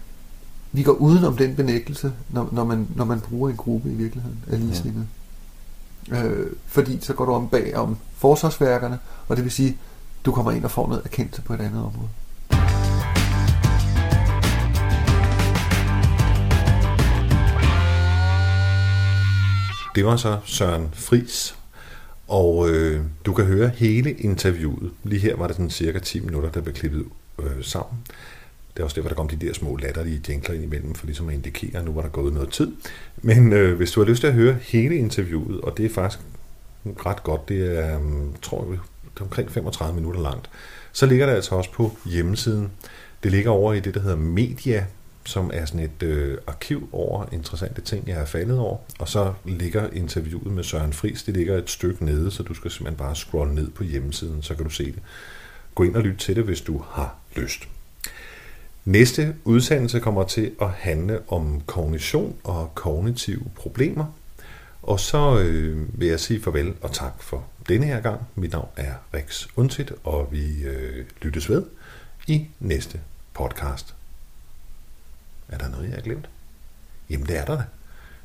vi 0.74 0.82
går 0.82 0.92
uden 0.92 1.24
om 1.24 1.36
den 1.36 1.56
benægtelse, 1.56 2.12
når, 2.30 2.48
når, 2.52 2.64
man, 2.64 2.88
når 2.96 3.04
man 3.04 3.20
bruger 3.20 3.50
en 3.50 3.56
gruppe 3.56 3.90
i 3.90 3.94
virkeligheden 3.94 4.38
af 4.50 4.60
ligesindede. 4.60 5.06
Øh, 6.10 6.46
fordi 6.66 6.98
så 7.00 7.12
går 7.12 7.24
du 7.24 7.32
om 7.32 7.48
bag 7.48 7.76
om 7.76 7.96
forsvarsværkerne, 8.16 8.98
og 9.28 9.36
det 9.36 9.44
vil 9.44 9.52
sige, 9.52 9.76
du 10.24 10.32
kommer 10.32 10.52
ind 10.52 10.64
og 10.64 10.70
får 10.70 10.88
noget 10.88 11.04
erkendelse 11.04 11.42
på 11.42 11.54
et 11.54 11.60
andet 11.60 11.82
område. 11.82 12.08
Det 19.94 20.04
var 20.04 20.16
så 20.16 20.38
Søren 20.44 20.88
Fris, 20.92 21.56
og 22.28 22.68
øh, 22.70 23.04
du 23.26 23.32
kan 23.32 23.44
høre 23.44 23.68
hele 23.68 24.12
interviewet. 24.12 24.90
Lige 25.04 25.20
her 25.20 25.36
var 25.36 25.46
det 25.46 25.56
sådan 25.56 25.70
cirka 25.70 25.98
10 25.98 26.20
minutter, 26.20 26.50
der 26.50 26.60
blev 26.60 26.74
klippet 26.74 27.04
øh, 27.38 27.64
sammen. 27.64 27.98
Det 28.74 28.80
er 28.80 28.84
også 28.84 28.94
derfor, 28.94 29.08
der 29.08 29.16
kom 29.16 29.28
de 29.28 29.46
der 29.46 29.52
små 29.52 29.76
latterlige 29.76 30.22
jingler 30.28 30.54
ind 30.54 30.64
imellem, 30.64 30.94
for 30.94 31.06
ligesom 31.06 31.28
at 31.28 31.34
indikere, 31.34 31.78
at 31.78 31.84
nu 31.84 31.92
var 31.92 32.02
der 32.02 32.08
gået 32.08 32.32
noget 32.32 32.50
tid. 32.50 32.72
Men 33.16 33.52
øh, 33.52 33.76
hvis 33.76 33.90
du 33.90 34.00
har 34.00 34.08
lyst 34.08 34.20
til 34.20 34.26
at 34.26 34.34
høre 34.34 34.56
hele 34.62 34.96
interviewet, 34.96 35.60
og 35.60 35.76
det 35.76 35.86
er 35.86 35.90
faktisk 35.90 36.24
ret 37.06 37.22
godt, 37.22 37.48
det 37.48 37.78
er, 37.78 37.98
mm, 37.98 38.34
tror 38.42 38.66
jeg, 38.70 38.78
det 39.14 39.20
er 39.20 39.24
omkring 39.24 39.50
35 39.50 39.94
minutter 39.94 40.20
langt, 40.20 40.50
så 40.92 41.06
ligger 41.06 41.26
det 41.26 41.32
altså 41.32 41.54
også 41.54 41.72
på 41.72 41.96
hjemmesiden. 42.04 42.70
Det 43.22 43.30
ligger 43.30 43.50
over 43.50 43.72
i 43.72 43.80
det, 43.80 43.94
der 43.94 44.00
hedder 44.00 44.16
Media, 44.16 44.86
som 45.24 45.50
er 45.54 45.64
sådan 45.64 45.80
et 45.80 46.02
øh, 46.02 46.38
arkiv 46.46 46.88
over 46.92 47.26
interessante 47.32 47.80
ting, 47.80 48.08
jeg 48.08 48.16
har 48.16 48.24
faldet 48.24 48.58
over. 48.58 48.78
Og 48.98 49.08
så 49.08 49.32
ligger 49.44 49.90
interviewet 49.90 50.52
med 50.52 50.64
Søren 50.64 50.92
Friis, 50.92 51.22
det 51.22 51.34
ligger 51.34 51.58
et 51.58 51.70
stykke 51.70 52.04
nede, 52.04 52.30
så 52.30 52.42
du 52.42 52.54
skal 52.54 52.70
simpelthen 52.70 52.98
bare 52.98 53.16
scrolle 53.16 53.54
ned 53.54 53.70
på 53.70 53.84
hjemmesiden, 53.84 54.42
så 54.42 54.54
kan 54.54 54.64
du 54.64 54.70
se 54.70 54.84
det. 54.84 55.02
Gå 55.74 55.82
ind 55.82 55.96
og 55.96 56.02
lyt 56.02 56.18
til 56.18 56.36
det, 56.36 56.44
hvis 56.44 56.60
du 56.60 56.84
har 56.90 57.16
lyst. 57.36 57.68
Næste 58.84 59.36
udsendelse 59.44 60.00
kommer 60.00 60.24
til 60.24 60.52
at 60.60 60.70
handle 60.70 61.20
om 61.28 61.60
kognition 61.66 62.36
og 62.44 62.74
kognitive 62.74 63.44
problemer. 63.54 64.06
Og 64.82 65.00
så 65.00 65.38
øh, 65.38 66.00
vil 66.00 66.08
jeg 66.08 66.20
sige 66.20 66.42
farvel 66.42 66.74
og 66.80 66.92
tak 66.92 67.22
for 67.22 67.44
denne 67.68 67.86
her 67.86 68.00
gang. 68.00 68.20
Mit 68.34 68.52
navn 68.52 68.68
er 68.76 68.94
Rex 69.14 69.46
Undtit, 69.56 69.92
og 70.04 70.28
vi 70.32 70.62
øh, 70.62 71.06
lyttes 71.22 71.50
ved 71.50 71.64
i 72.26 72.46
næste 72.60 73.00
podcast. 73.34 73.94
Er 75.48 75.58
der 75.58 75.68
noget, 75.68 75.84
jeg 75.84 75.94
har 75.94 76.02
glemt? 76.02 76.28
Jamen 77.10 77.26
det 77.26 77.38
er 77.38 77.44
der 77.44 77.56
da. 77.56 77.64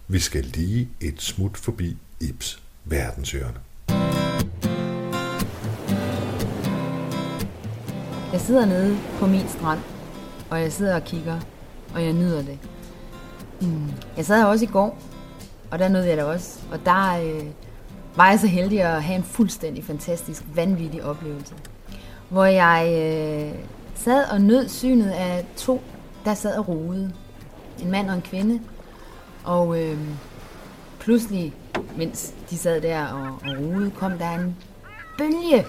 Vi 0.08 0.19
skal 0.19 0.43
lige 0.43 0.89
et 1.02 1.22
smut 1.22 1.58
forbi 1.58 1.98
Ibs 2.19 2.62
verdenshjørne. 2.86 3.60
Jeg 8.34 8.41
sidder 8.41 8.65
nede 8.65 8.98
på 9.19 9.28
min 9.28 9.48
strand, 9.50 9.80
og 10.50 10.62
jeg 10.62 10.74
sidder 10.74 10.96
og 10.96 11.04
kigger, 11.04 11.40
og 11.96 12.04
jeg 12.04 12.14
nyder 12.14 12.42
det. 12.42 12.60
Mm. 13.62 13.92
Jeg 14.18 14.26
sad 14.26 14.38
her 14.38 14.46
også 14.46 14.66
i 14.66 14.68
går, 14.68 14.98
og 15.72 15.80
der 15.80 15.88
nød 15.88 16.04
jeg 16.04 16.18
det 16.18 16.26
også. 16.26 16.60
Og 16.72 16.86
der 16.86 17.22
øh, 17.24 17.46
var 18.16 18.30
jeg 18.30 18.40
så 18.40 18.48
heldig 18.48 18.82
at 18.82 19.04
have 19.04 19.18
en 19.18 19.24
fuldstændig 19.24 19.84
fantastisk, 19.84 20.44
vanvittig 20.56 21.04
oplevelse. 21.04 21.54
Hvor 22.30 22.46
jeg 22.46 22.86
øh, 22.88 23.60
sad 23.96 24.24
og 24.32 24.42
nød 24.42 24.70
synet 24.70 25.10
af 25.10 25.46
to, 25.58 25.82
der 26.26 26.34
sad 26.34 26.58
og 26.58 26.68
roede. 26.68 27.14
En 27.82 27.92
mand 27.92 28.10
og 28.10 28.16
en 28.16 28.22
kvinde. 28.22 28.62
Og 29.44 29.82
øh, 29.84 29.98
pludselig, 31.00 31.54
mens 31.98 32.34
de 32.50 32.58
sad 32.58 32.82
der 32.82 33.08
og, 33.08 33.28
og 33.28 33.58
roede, 33.60 33.92
kom 33.92 34.18
der 34.18 34.32
en 34.32 34.56
bølge 35.18 35.66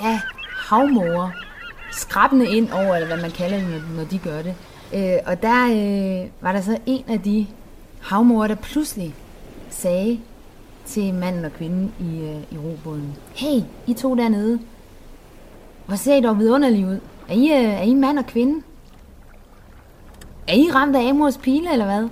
af 0.00 0.20
havmorer 0.68 1.30
skrabende 1.90 2.46
ind 2.56 2.70
over, 2.72 2.94
eller 2.94 3.06
hvad 3.06 3.22
man 3.22 3.30
kalder 3.30 3.58
det, 3.58 3.68
når, 3.68 3.96
når 3.96 4.04
de 4.04 4.18
gør 4.18 4.42
det. 4.42 4.54
Øh, 4.94 5.18
og 5.26 5.42
der 5.42 5.64
øh, 5.66 6.28
var 6.40 6.52
der 6.52 6.60
så 6.60 6.78
en 6.86 7.04
af 7.08 7.20
de 7.20 7.46
havmor, 8.00 8.46
der 8.46 8.54
pludselig 8.54 9.14
sagde 9.70 10.20
til 10.86 11.14
manden 11.14 11.44
og 11.44 11.52
kvinden 11.52 11.92
i, 12.00 12.20
øh, 12.20 12.42
i 12.50 12.58
robåden, 12.58 13.16
Hey, 13.34 13.60
I 13.86 13.94
to 13.94 14.14
dernede, 14.14 14.58
hvor 15.86 15.96
ser 15.96 16.16
I 16.16 16.20
dog 16.20 16.38
vidunderligt 16.38 16.86
ud? 16.86 17.00
Er 17.28 17.34
I, 17.34 17.64
øh, 17.64 17.74
er 17.74 17.82
I 17.82 17.94
mand 17.94 18.18
og 18.18 18.26
kvinde? 18.26 18.62
Er 20.48 20.54
I 20.54 20.70
ramt 20.74 20.96
af 20.96 21.08
Amors 21.08 21.38
pile, 21.38 21.72
eller 21.72 21.84
hvad? 21.84 22.08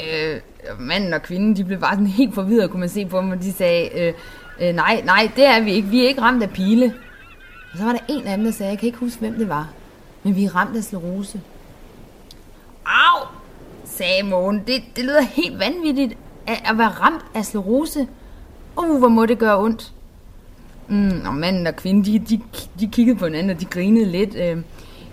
Øh, 0.00 0.40
manden 0.80 1.12
og 1.12 1.22
kvinden, 1.22 1.56
de 1.56 1.64
blev 1.64 1.78
bare 1.80 1.94
sådan 1.94 2.06
helt 2.06 2.34
forvirret, 2.34 2.70
kunne 2.70 2.80
man 2.80 2.88
se 2.88 3.06
på 3.06 3.18
dem, 3.18 3.30
og 3.30 3.42
de 3.42 3.52
sagde, 3.52 4.00
øh, 4.00 4.14
øh, 4.60 4.74
nej, 4.74 5.02
nej, 5.04 5.30
det 5.36 5.46
er 5.46 5.60
vi 5.60 5.72
ikke, 5.72 5.88
vi 5.88 6.04
er 6.04 6.08
ikke 6.08 6.20
ramt 6.20 6.42
af 6.42 6.50
pile. 6.50 6.94
Og 7.72 7.78
så 7.78 7.84
var 7.84 7.92
der 7.92 7.98
en 8.08 8.26
af 8.26 8.36
dem, 8.36 8.44
der 8.44 8.52
sagde, 8.52 8.70
jeg 8.70 8.78
kan 8.78 8.86
ikke 8.86 8.98
huske, 8.98 9.20
hvem 9.20 9.34
det 9.34 9.48
var, 9.48 9.68
men 10.22 10.36
vi 10.36 10.44
er 10.44 10.56
ramt 10.56 10.76
af 10.76 10.84
slerose. 10.84 11.40
Au, 12.86 13.26
sagde 13.84 14.22
Mogen, 14.22 14.62
det, 14.66 14.82
det 14.96 15.04
lyder 15.04 15.22
helt 15.22 15.58
vanvittigt 15.58 16.16
at, 16.46 16.62
at 16.64 16.78
være 16.78 16.88
ramt 16.88 17.24
af 17.34 17.44
slerose. 17.44 18.08
Uh, 18.76 18.98
hvor 18.98 19.08
må 19.08 19.26
det 19.26 19.38
gøre 19.38 19.58
ondt. 19.58 19.92
Mm, 20.88 21.20
og 21.26 21.34
manden 21.34 21.66
og 21.66 21.76
kvinden, 21.76 22.04
de, 22.04 22.18
de, 22.18 22.40
de 22.80 22.86
kiggede 22.86 23.18
på 23.18 23.24
hinanden, 23.24 23.50
og 23.50 23.60
de 23.60 23.64
grinede 23.64 24.06
lidt. 24.06 24.34
Øh, 24.34 24.56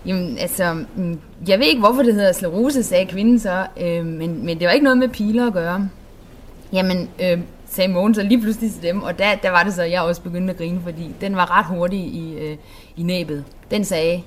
jamen, 0.06 0.38
altså, 0.38 0.84
mm, 0.96 1.20
jeg 1.48 1.58
ved 1.58 1.66
ikke, 1.66 1.80
hvorfor 1.80 2.02
det 2.02 2.14
hedder 2.14 2.32
slerose, 2.32 2.82
sagde 2.82 3.06
kvinden 3.06 3.38
så, 3.38 3.66
øh, 3.80 4.06
men, 4.06 4.46
men 4.46 4.58
det 4.58 4.66
var 4.66 4.72
ikke 4.72 4.84
noget 4.84 4.98
med 4.98 5.08
piler 5.08 5.46
at 5.46 5.52
gøre. 5.52 5.88
Jamen, 6.72 7.08
øh, 7.22 7.38
sagde 7.76 7.92
Mogens, 7.92 8.16
så 8.16 8.22
lige 8.22 8.40
pludselig 8.40 8.72
til 8.72 8.82
dem, 8.82 9.02
og 9.02 9.18
der, 9.18 9.34
der 9.34 9.50
var 9.50 9.62
det 9.62 9.74
så, 9.74 9.82
at 9.82 9.90
jeg 9.90 10.02
også 10.02 10.22
begyndte 10.22 10.52
at 10.52 10.58
grine, 10.58 10.80
fordi 10.84 11.14
den 11.20 11.36
var 11.36 11.58
ret 11.58 11.66
hurtig 11.66 12.00
i, 12.00 12.38
øh, 12.38 12.56
i 12.96 13.02
næbet. 13.02 13.44
Den 13.70 13.84
sagde, 13.84 14.22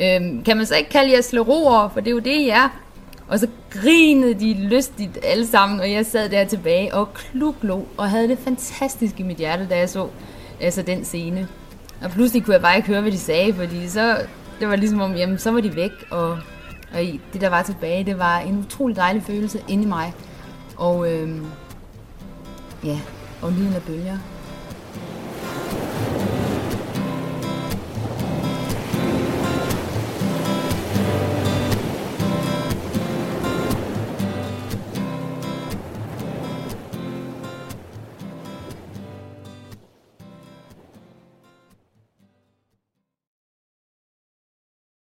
øh, 0.00 0.44
kan 0.44 0.56
man 0.56 0.66
så 0.66 0.76
ikke 0.76 0.90
kalde 0.90 1.12
jer 1.12 1.20
sleroer, 1.20 1.88
for 1.88 2.00
det 2.00 2.06
er 2.06 2.12
jo 2.12 2.18
det, 2.18 2.36
I 2.36 2.48
er. 2.48 2.68
Og 3.28 3.38
så 3.38 3.48
grinede 3.70 4.34
de 4.34 4.54
lystigt 4.54 5.18
alle 5.24 5.46
sammen, 5.46 5.80
og 5.80 5.92
jeg 5.92 6.06
sad 6.06 6.28
der 6.28 6.44
tilbage 6.44 6.94
og 6.94 7.14
kluglo, 7.14 7.80
og 7.96 8.10
havde 8.10 8.28
det 8.28 8.38
fantastisk 8.38 9.20
i 9.20 9.22
mit 9.22 9.36
hjerte, 9.36 9.66
da 9.70 9.78
jeg 9.78 9.88
så 9.88 10.08
altså 10.60 10.82
den 10.82 11.04
scene. 11.04 11.48
Og 12.02 12.10
pludselig 12.10 12.44
kunne 12.44 12.54
jeg 12.54 12.62
bare 12.62 12.76
ikke 12.76 12.88
høre, 12.88 13.00
hvad 13.00 13.12
de 13.12 13.18
sagde, 13.18 13.54
fordi 13.54 13.88
så, 13.88 14.16
det 14.60 14.68
var 14.68 14.76
ligesom 14.76 15.00
om, 15.00 15.14
jamen, 15.14 15.38
så 15.38 15.50
var 15.50 15.60
de 15.60 15.76
væk, 15.76 15.90
og, 16.10 16.30
og 16.92 17.00
det, 17.32 17.40
der 17.40 17.48
var 17.48 17.62
tilbage, 17.62 18.04
det 18.04 18.18
var 18.18 18.38
en 18.38 18.58
utrolig 18.58 18.96
dejlig 18.96 19.22
følelse 19.22 19.60
inde 19.68 19.84
i 19.84 19.86
mig. 19.86 20.12
Og 20.76 21.12
øh, 21.12 21.28
ja, 22.84 23.00
og 23.42 23.52
lyden 23.52 23.74
af 23.74 23.82
bølger. 23.82 24.18